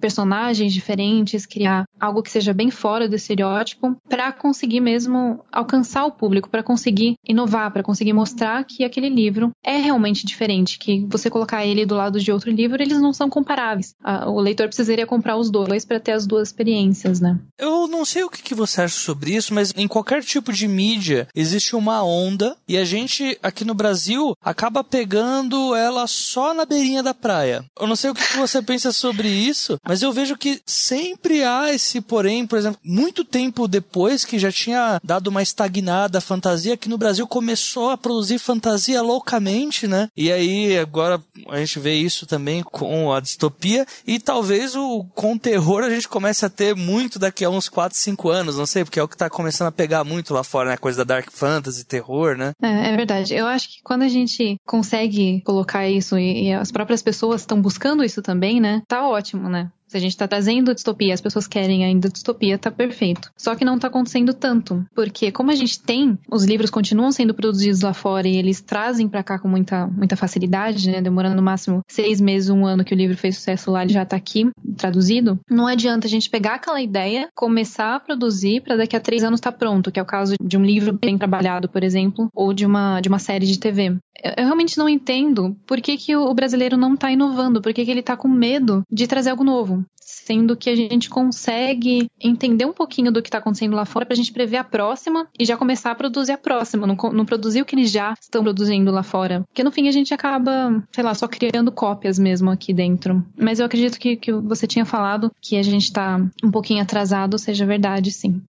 [0.04, 6.12] personagens diferentes, criar algo que seja bem fora do estereótipo, para conseguir mesmo alcançar o
[6.12, 11.30] público, para conseguir inovar, para conseguir mostrar que aquele livro é realmente diferente, que você
[11.30, 13.96] colocar ele do lado de outro livro, eles não são comparáveis.
[14.28, 17.40] O leitor precisaria comprar os dois para ter as duas experiências, né?
[17.58, 21.30] Eu não sei o que você acha sobre isso, mas em qualquer tipo de mídia
[21.34, 27.02] existe uma onda e a gente aqui no Brasil acaba pegando ela só na beirinha
[27.02, 27.64] da praia.
[27.80, 31.74] Eu não sei o que você pensa sobre isso, mas eu vejo que sempre há
[31.74, 36.78] esse porém, por exemplo, muito tempo depois que já tinha dado uma estagnada a fantasia,
[36.78, 40.10] que no Brasil começou a produzir fantasia loucamente, né?
[40.16, 45.34] E aí agora a gente vê isso também com a distopia e talvez o com
[45.34, 48.66] o terror a gente comece a ter muito daqui a uns 4, 5 anos, não
[48.66, 50.76] sei, porque é o que tá começando a pegar muito lá fora, né?
[50.76, 52.54] A coisa da dark fantasy, terror, né?
[52.62, 53.34] É, é verdade.
[53.34, 57.62] Eu acho que quando a gente consegue colocar isso e, e as próprias pessoas estão
[57.62, 58.82] buscando isso também, né?
[58.88, 59.72] Tá ótimo, né?
[59.94, 63.32] Se a gente está trazendo distopia, as pessoas querem ainda distopia, tá perfeito.
[63.38, 67.32] Só que não tá acontecendo tanto, porque como a gente tem, os livros continuam sendo
[67.32, 71.00] produzidos lá fora e eles trazem para cá com muita, muita facilidade, né?
[71.00, 74.04] Demorando no máximo seis meses, um ano que o livro fez sucesso lá, ele já
[74.04, 75.40] tá aqui traduzido.
[75.48, 79.40] Não adianta a gente pegar aquela ideia, começar a produzir para daqui a três anos
[79.40, 82.66] tá pronto, que é o caso de um livro bem trabalhado, por exemplo, ou de
[82.66, 83.96] uma, de uma série de TV.
[84.38, 87.92] Eu realmente não entendo por que, que o brasileiro não tá inovando, por que, que
[87.92, 92.74] ele tá com medo de trazer algo novo sendo que a gente consegue entender um
[92.74, 95.58] pouquinho do que está acontecendo lá fora para a gente prever a próxima e já
[95.58, 99.04] começar a produzir a próxima, não, não produzir o que eles já estão produzindo lá
[99.04, 99.44] fora.
[99.48, 103.26] Porque no fim a gente acaba, sei lá, só criando cópias mesmo aqui dentro.
[103.38, 107.38] Mas eu acredito que, que você tinha falado que a gente está um pouquinho atrasado,
[107.38, 108.42] seja verdade, sim.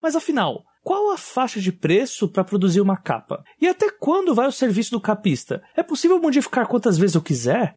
[0.00, 3.44] Mas afinal, qual a faixa de preço para produzir uma capa?
[3.60, 5.62] E até quando vai o serviço do capista?
[5.76, 7.74] É possível modificar quantas vezes eu quiser?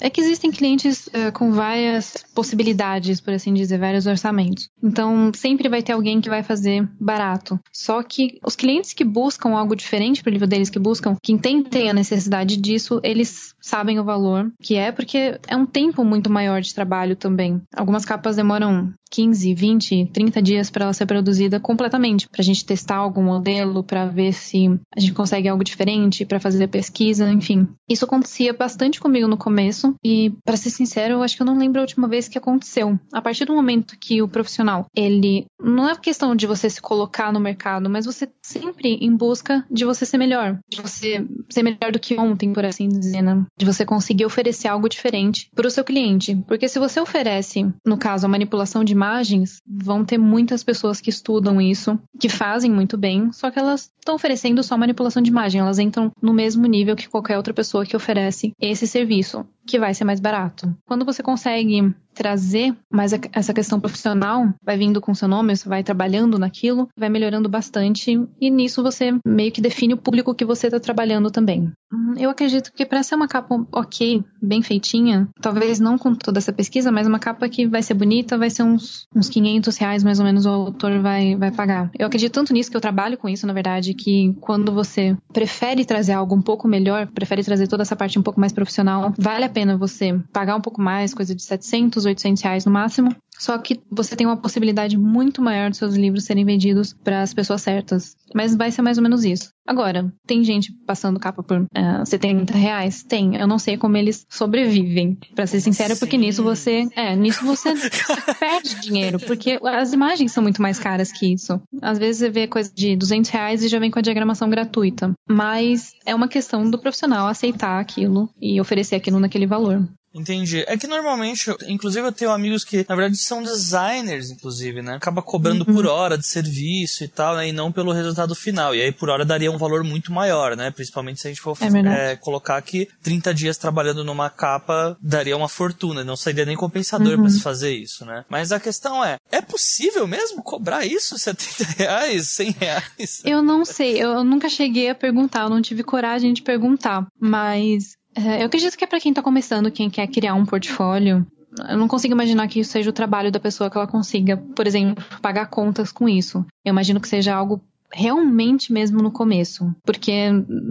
[0.00, 4.68] É que existem clientes uh, com várias possibilidades, por assim dizer, vários orçamentos.
[4.82, 7.60] Então, sempre vai ter alguém que vai fazer barato.
[7.72, 11.32] Só que os clientes que buscam algo diferente para o livro deles, que buscam, que
[11.32, 16.30] entendem a necessidade disso, eles sabem o valor que é, porque é um tempo muito
[16.30, 17.60] maior de trabalho também.
[17.76, 22.64] Algumas capas demoram 15, 20, 30 dias para ela ser produzida completamente, para a gente
[22.64, 27.68] testar algum modelo, para ver se a gente consegue algo diferente, para fazer pesquisa, enfim.
[27.88, 31.58] Isso acontecia bastante comigo no começo e, para ser sincero, eu acho que eu não
[31.58, 32.98] lembro a última vez que aconteceu.
[33.12, 37.32] A partir do momento que o profissional, ele não é questão de você se colocar
[37.32, 41.92] no mercado, mas você sempre em busca de você ser melhor, de você ser melhor
[41.92, 43.44] do que ontem, por assim dizer, né?
[43.58, 47.96] De você conseguir oferecer algo diferente para o seu cliente, porque se você oferece, no
[47.96, 52.98] caso, a manipulação de imagens, vão ter muitas pessoas que estudam isso, que fazem muito
[52.98, 56.94] bem, só que elas estão oferecendo só manipulação de imagem, elas entram no mesmo nível
[56.94, 60.74] que qualquer outra pessoa que oferece esse serviço, que vai ser mais barato.
[60.86, 65.82] Quando você consegue trazer mais essa questão profissional, vai vindo com seu nome, você vai
[65.82, 70.66] trabalhando naquilo, vai melhorando bastante e nisso você meio que define o público que você
[70.66, 71.72] está trabalhando também.
[72.16, 76.52] Eu acredito que para ser uma capa ok, bem feitinha, talvez não com toda essa
[76.52, 80.18] pesquisa, mas uma capa que vai ser bonita, vai ser uns, uns 500 reais mais
[80.18, 81.90] ou menos o autor vai, vai pagar.
[81.98, 85.84] Eu acredito tanto nisso que eu trabalho com isso, na verdade, que quando você prefere
[85.84, 89.44] trazer algo um pouco melhor, prefere trazer toda essa parte um pouco mais profissional, vale
[89.44, 93.56] a pena você pagar um pouco mais, coisa de 700, 800 reais no máximo, só
[93.56, 97.62] que você tem uma possibilidade muito maior de seus livros serem vendidos para as pessoas
[97.62, 98.14] certas.
[98.34, 99.50] Mas vai ser mais ou menos isso.
[99.66, 103.02] Agora, tem gente passando capa por uh, é, 70 reais?
[103.02, 103.36] Tem.
[103.36, 106.86] Eu não sei como eles sobrevivem, para ser sincera, porque nisso você.
[106.94, 107.72] É, nisso você
[108.38, 111.60] perde dinheiro, porque as imagens são muito mais caras que isso.
[111.80, 115.14] Às vezes você vê coisa de 200 reais e já vem com a diagramação gratuita.
[115.28, 119.88] Mas é uma questão do profissional aceitar aquilo e oferecer aquilo naquele valor.
[120.12, 120.64] Entendi.
[120.66, 124.96] É que normalmente, inclusive eu tenho amigos que, na verdade, são designers, inclusive, né?
[124.96, 125.74] Acaba cobrando uhum.
[125.74, 127.48] por hora de serviço e tal, né?
[127.48, 128.74] E não pelo resultado final.
[128.74, 130.70] E aí, por hora, daria um valor muito maior, né?
[130.70, 135.36] Principalmente se a gente for é é, colocar que 30 dias trabalhando numa capa daria
[135.36, 136.02] uma fortuna.
[136.02, 137.22] Não seria nem compensador uhum.
[137.22, 138.24] para se fazer isso, né?
[138.28, 141.16] Mas a questão é, é possível mesmo cobrar isso?
[141.18, 142.28] 70 reais?
[142.28, 143.22] 100 reais?
[143.24, 144.02] Eu não sei.
[144.02, 145.42] Eu nunca cheguei a perguntar.
[145.42, 147.06] Eu não tive coragem de perguntar.
[147.18, 151.26] Mas eu acredito que é para quem está começando, quem quer criar um portfólio.
[151.68, 154.66] Eu não consigo imaginar que isso seja o trabalho da pessoa que ela consiga, por
[154.66, 156.44] exemplo, pagar contas com isso.
[156.64, 157.60] Eu imagino que seja algo
[157.92, 160.30] realmente mesmo no começo, porque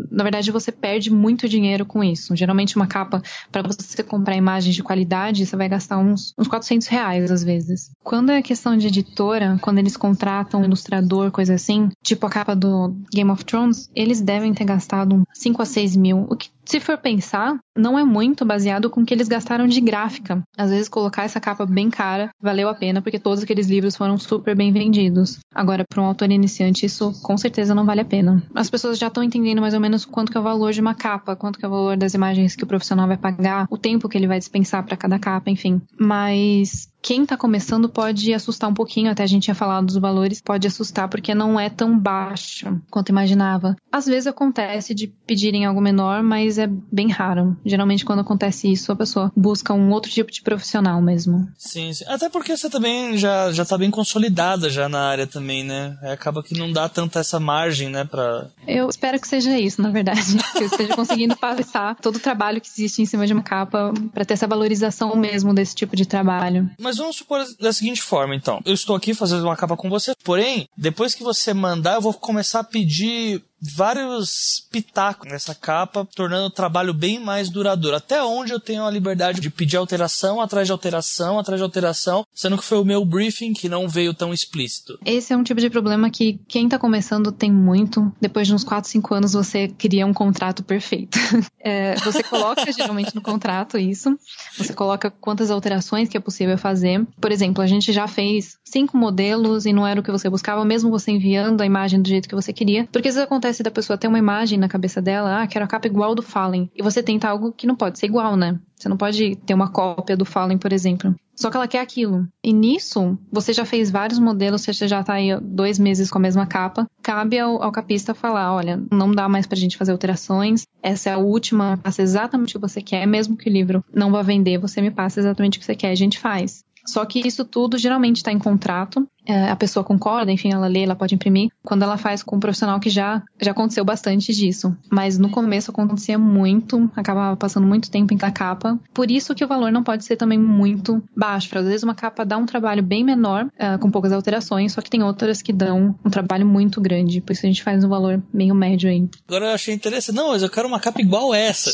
[0.09, 2.35] na verdade você perde muito dinheiro com isso.
[2.35, 3.21] Geralmente uma capa
[3.51, 7.91] para você comprar imagens de qualidade você vai gastar uns, uns 400 reais às vezes.
[8.03, 12.55] Quando é questão de editora, quando eles contratam um ilustrador, coisa assim, tipo a capa
[12.55, 16.79] do Game of Thrones, eles devem ter gastado 5 a 6 mil, o que se
[16.79, 20.43] for pensar, não é muito baseado com o que eles gastaram de gráfica.
[20.57, 24.17] Às vezes, colocar essa capa bem cara valeu a pena, porque todos aqueles livros foram
[24.17, 25.39] super bem vendidos.
[25.53, 28.43] Agora, para um autor iniciante, isso com certeza não vale a pena.
[28.53, 30.93] As pessoas já estão entendendo mais ou menos quanto que é o valor de uma
[30.93, 34.09] capa, quanto que é o valor das imagens que o profissional vai pagar, o tempo
[34.09, 35.81] que ele vai dispensar para cada capa, enfim.
[35.99, 40.41] Mas quem está começando pode assustar um pouquinho, até a gente tinha falado dos valores,
[40.41, 43.75] pode assustar porque não é tão baixo quanto imaginava.
[43.91, 47.55] Às vezes acontece de pedirem algo menor, mas é bem raro.
[47.69, 51.47] Geralmente quando acontece isso, a pessoa busca um outro tipo de profissional mesmo.
[51.57, 52.03] Sim, sim.
[52.07, 55.97] até porque você também já, já tá bem consolidada já na área também, né?
[56.01, 58.47] Acaba que não dá tanta essa margem, né, pra...
[58.67, 60.21] Eu espero que seja isso, na verdade.
[60.53, 63.93] que eu esteja conseguindo passar todo o trabalho que existe em cima de uma capa
[64.13, 66.69] para ter essa valorização mesmo desse tipo de trabalho.
[66.79, 68.61] Mas vamos supor da seguinte forma, então.
[68.65, 72.13] Eu estou aqui fazendo uma capa com você, porém, depois que você mandar, eu vou
[72.13, 77.97] começar a pedir vários pitacos nessa capa, tornando o trabalho bem mais duradouro.
[77.97, 82.25] Até onde eu tenho a liberdade de pedir alteração atrás de alteração, atrás de alteração,
[82.33, 84.97] sendo que foi o meu briefing que não veio tão explícito.
[85.05, 88.11] Esse é um tipo de problema que quem está começando tem muito.
[88.19, 91.17] Depois de uns 4, 5 anos você cria um contrato perfeito.
[91.61, 94.17] É, você coloca geralmente no contrato isso,
[94.57, 97.05] você coloca quantas alterações que é possível fazer.
[97.19, 100.63] Por exemplo, a gente já fez cinco modelos e não era o que você buscava,
[100.63, 103.71] mesmo você enviando a imagem do jeito que você queria, porque isso acontece acontece da
[103.71, 106.83] pessoa ter uma imagem na cabeça dela, ah, quero a capa igual do Fallen, e
[106.83, 108.59] você tenta algo que não pode ser igual, né?
[108.75, 111.13] Você não pode ter uma cópia do Fallen, por exemplo.
[111.35, 112.27] Só que ela quer aquilo.
[112.43, 116.21] E nisso, você já fez vários modelos, você já tá aí dois meses com a
[116.21, 116.85] mesma capa.
[117.01, 120.65] Cabe ao, ao capista falar: olha, não dá mais pra gente fazer alterações.
[120.83, 124.11] Essa é a última, passa exatamente o que você quer, mesmo que o livro não
[124.11, 126.63] vá vender, você me passa exatamente o que você quer, a gente faz.
[126.89, 129.07] Só que isso tudo geralmente está em contrato.
[129.25, 131.51] É, a pessoa concorda, enfim, ela lê, ela pode imprimir.
[131.61, 134.75] Quando ela faz com um profissional que já, já aconteceu bastante disso.
[134.91, 138.79] Mas no começo acontecia muito, acabava passando muito tempo em cada capa.
[138.91, 141.55] Por isso que o valor não pode ser também muito baixo.
[141.55, 144.89] Às vezes uma capa dá um trabalho bem menor, uh, com poucas alterações, só que
[144.89, 147.21] tem outras que dão um trabalho muito grande.
[147.21, 149.07] Por isso a gente faz um valor meio médio aí.
[149.27, 150.15] Agora eu achei interessante.
[150.15, 151.69] Não, mas eu quero uma capa igual essa.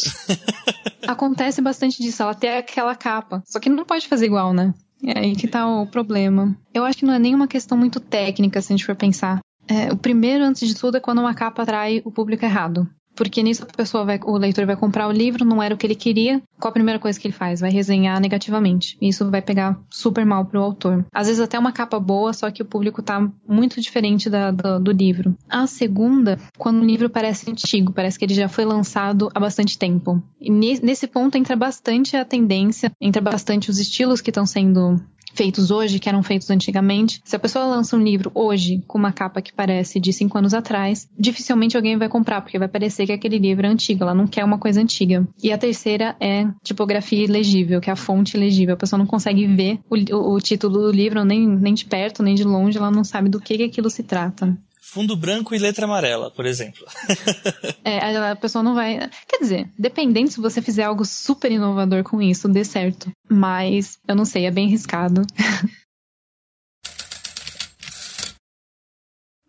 [1.08, 3.42] Acontece bastante disso, ela tem aquela capa.
[3.46, 4.74] Só que não pode fazer igual, né?
[5.04, 6.56] É aí que tá o problema.
[6.74, 9.40] Eu acho que não é nenhuma questão muito técnica, se a gente for pensar.
[9.68, 12.88] É, o primeiro, antes de tudo, é quando uma capa atrai o público errado.
[13.16, 15.88] Porque nisso a pessoa vai, o leitor vai comprar o livro, não era o que
[15.88, 16.42] ele queria.
[16.60, 17.62] Qual a primeira coisa que ele faz?
[17.62, 18.98] Vai resenhar negativamente.
[19.02, 21.06] E isso vai pegar super mal pro autor.
[21.14, 24.92] Às vezes até uma capa boa, só que o público tá muito diferente da, do,
[24.92, 25.36] livro.
[25.50, 29.78] A segunda, quando o livro parece antigo, parece que ele já foi lançado há bastante
[29.78, 30.22] tempo.
[30.40, 35.00] E nesse ponto entra bastante a tendência, entra bastante os estilos que estão sendo
[35.36, 37.22] feitos hoje, que eram feitos antigamente.
[37.24, 40.54] Se a pessoa lança um livro hoje com uma capa que parece de cinco anos
[40.54, 44.28] atrás, dificilmente alguém vai comprar, porque vai parecer que aquele livro é antigo, ela não
[44.28, 45.28] quer uma coisa antiga.
[45.42, 48.76] E a terceira é tipografia ilegível, que é a fonte legível.
[48.76, 52.24] A pessoa não consegue ver o, o, o título do livro nem, nem de perto,
[52.24, 54.58] nem de longe, ela não sabe do que, que aquilo se trata.
[54.82, 56.86] fundo branco e letra amarela, por exemplo.
[57.84, 59.10] é, a pessoa não vai.
[59.28, 63.12] Quer dizer, dependendo se você fizer algo super inovador com isso, dê certo.
[63.30, 65.22] Mas eu não sei, é bem arriscado.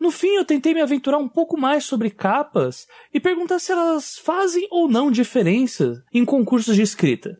[0.07, 4.17] No fim, eu tentei me aventurar um pouco mais sobre capas e perguntar se elas
[4.17, 7.37] fazem ou não diferença em concursos de escrita.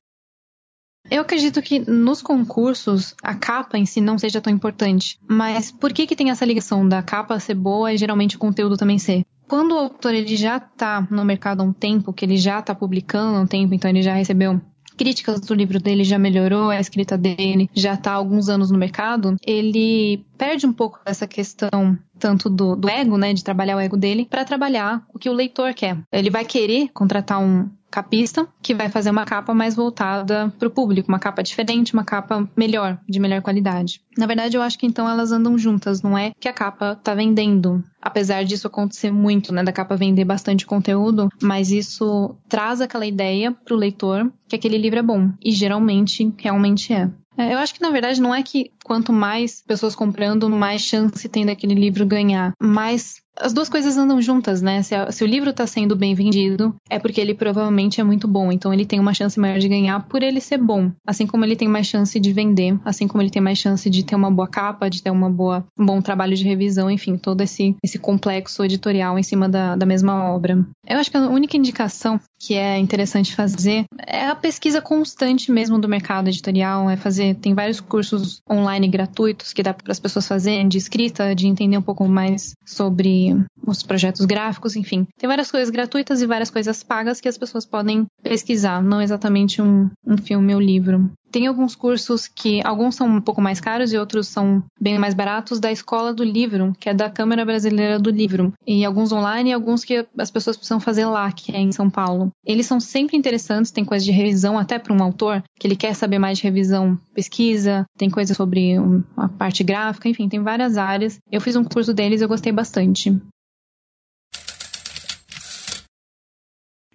[1.09, 5.93] Eu acredito que nos concursos a capa em si não seja tão importante, mas por
[5.93, 9.25] que que tem essa ligação da capa ser boa e geralmente o conteúdo também ser?
[9.47, 12.75] Quando o autor ele já está no mercado há um tempo, que ele já está
[12.75, 14.61] publicando há um tempo, então ele já recebeu
[14.97, 18.79] críticas do livro dele, já melhorou, a escrita dele já está há alguns anos no
[18.79, 23.81] mercado, ele perde um pouco essa questão tanto do, do ego, né, de trabalhar o
[23.81, 25.99] ego dele, para trabalhar o que o leitor quer.
[26.11, 30.71] Ele vai querer contratar um, capista, que vai fazer uma capa mais voltada para o
[30.71, 34.01] público, uma capa diferente, uma capa melhor, de melhor qualidade.
[34.17, 37.15] Na verdade, eu acho que então elas andam juntas, não é que a capa tá
[37.15, 37.83] vendendo.
[38.01, 43.53] Apesar disso acontecer muito, né, da capa vender bastante conteúdo, mas isso traz aquela ideia
[43.53, 45.31] para o leitor que aquele livro é bom.
[45.43, 47.11] E geralmente, realmente é.
[47.37, 47.53] é.
[47.53, 51.45] Eu acho que na verdade não é que quanto mais pessoas comprando, mais chance tem
[51.45, 52.53] daquele livro ganhar.
[52.61, 54.83] Mas as duas coisas andam juntas, né?
[54.83, 58.27] Se, a, se o livro está sendo bem vendido, é porque ele provavelmente é muito
[58.27, 58.51] bom.
[58.51, 60.91] Então ele tem uma chance maior de ganhar por ele ser bom.
[61.07, 64.05] Assim como ele tem mais chance de vender, assim como ele tem mais chance de
[64.05, 67.41] ter uma boa capa, de ter uma boa, um bom trabalho de revisão, enfim, todo
[67.43, 70.67] esse, esse complexo editorial em cima da, da mesma obra.
[70.87, 75.79] Eu acho que a única indicação que é interessante fazer é a pesquisa constante mesmo
[75.79, 80.27] do mercado editorial, é fazer, tem vários cursos online gratuitos que dá para as pessoas
[80.27, 83.26] fazerem de escrita, de entender um pouco mais sobre
[83.67, 85.07] os projetos gráficos, enfim.
[85.19, 89.61] Tem várias coisas gratuitas e várias coisas pagas que as pessoas podem pesquisar, não exatamente
[89.61, 91.11] um, um filme ou livro.
[91.31, 95.15] Tem alguns cursos que alguns são um pouco mais caros e outros são bem mais
[95.15, 98.53] baratos da Escola do Livro, que é da Câmara Brasileira do Livro.
[98.67, 101.91] E alguns online e alguns que as pessoas precisam fazer lá, que é em São
[101.91, 102.31] Paulo.
[102.45, 105.95] Eles são sempre interessantes, tem coisa de revisão até para um autor que ele quer
[105.95, 108.77] saber mais de revisão, pesquisa, tem coisa sobre
[109.17, 111.19] a parte gráfica, enfim, tem várias áreas.
[111.31, 113.17] Eu fiz um curso deles e eu gostei bastante.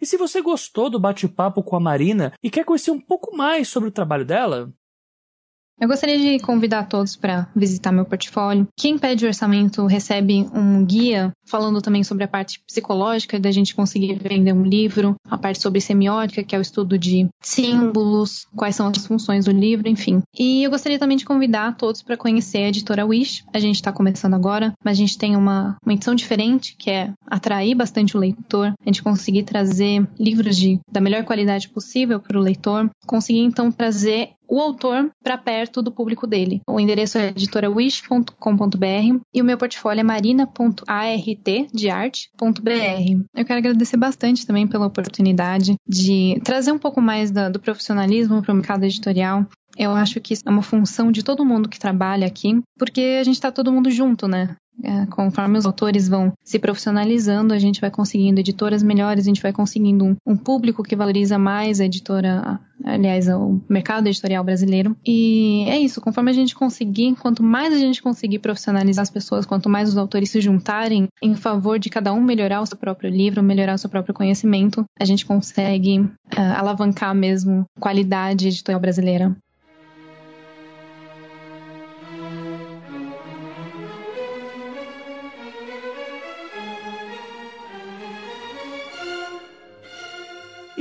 [0.02, 3.68] E se você gostou do bate-papo com a Marina e quer conhecer um pouco mais
[3.68, 4.74] sobre o trabalho dela,
[5.80, 8.68] eu gostaria de convidar todos para visitar meu portfólio.
[8.78, 14.16] Quem pede orçamento recebe um guia falando também sobre a parte psicológica da gente conseguir
[14.16, 18.88] vender um livro, a parte sobre semiótica, que é o estudo de símbolos, quais são
[18.88, 20.24] as funções do livro, enfim.
[20.40, 23.44] E eu gostaria também de convidar todos para conhecer a editora Wish.
[23.54, 27.12] A gente está começando agora, mas a gente tem uma, uma edição diferente, que é
[27.28, 32.40] atrair bastante o leitor, a gente conseguir trazer livros de, da melhor qualidade possível para
[32.40, 36.62] o leitor, conseguir então trazer o autor para perto do público dele.
[36.68, 40.04] O endereço é editorawish.com.br e o meu portfólio é
[41.46, 43.26] marina.art.br.
[43.36, 48.42] Eu quero agradecer bastante também pela oportunidade de trazer um pouco mais da, do profissionalismo
[48.42, 49.46] para o mercado editorial.
[49.78, 53.24] Eu acho que isso é uma função de todo mundo que trabalha aqui, porque a
[53.24, 54.56] gente está todo mundo junto, né?
[54.84, 59.42] É, conforme os autores vão se profissionalizando, a gente vai conseguindo editoras melhores, a gente
[59.42, 64.96] vai conseguindo um, um público que valoriza mais a editora, aliás, o mercado editorial brasileiro.
[65.06, 69.46] E é isso, conforme a gente conseguir, quanto mais a gente conseguir profissionalizar as pessoas,
[69.46, 73.10] quanto mais os autores se juntarem em favor de cada um melhorar o seu próprio
[73.10, 76.10] livro, melhorar o seu próprio conhecimento, a gente consegue uh,
[76.58, 79.36] alavancar mesmo qualidade editorial brasileira.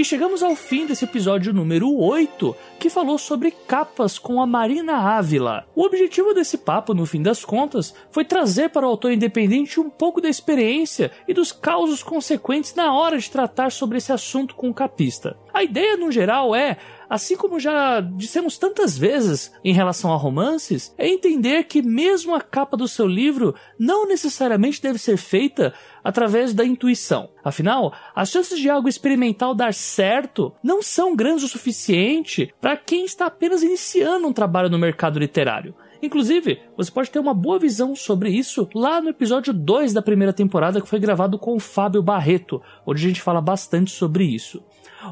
[0.00, 4.96] E chegamos ao fim desse episódio número 8, que falou sobre capas com a Marina
[4.96, 5.66] Ávila.
[5.76, 9.90] O objetivo desse papo, no fim das contas, foi trazer para o autor independente um
[9.90, 14.70] pouco da experiência e dos causos consequentes na hora de tratar sobre esse assunto com
[14.70, 15.36] o capista.
[15.52, 16.78] A ideia, no geral, é
[17.10, 22.40] assim como já dissemos tantas vezes em relação a romances, é entender que mesmo a
[22.40, 27.30] capa do seu livro não necessariamente deve ser feita através da intuição.
[27.44, 33.04] Afinal, as chances de algo experimental dar certo não são grandes o suficiente para quem
[33.04, 35.74] está apenas iniciando um trabalho no mercado literário.
[36.02, 40.32] Inclusive, você pode ter uma boa visão sobre isso lá no episódio 2 da primeira
[40.32, 44.62] temporada que foi gravado com o Fábio Barreto, onde a gente fala bastante sobre isso.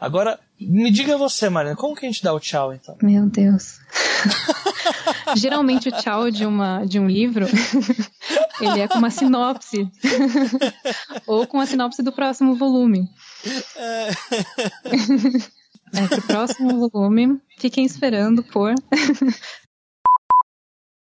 [0.00, 2.96] Agora, me diga você, Mariana, como que a gente dá o tchau, então?
[3.02, 3.80] Meu Deus.
[5.36, 7.46] Geralmente o tchau de, uma, de um livro,
[8.60, 9.90] ele é com uma sinopse.
[11.26, 13.08] Ou com a sinopse do próximo volume.
[13.76, 14.10] É,
[16.08, 18.74] pro próximo volume, fiquem esperando por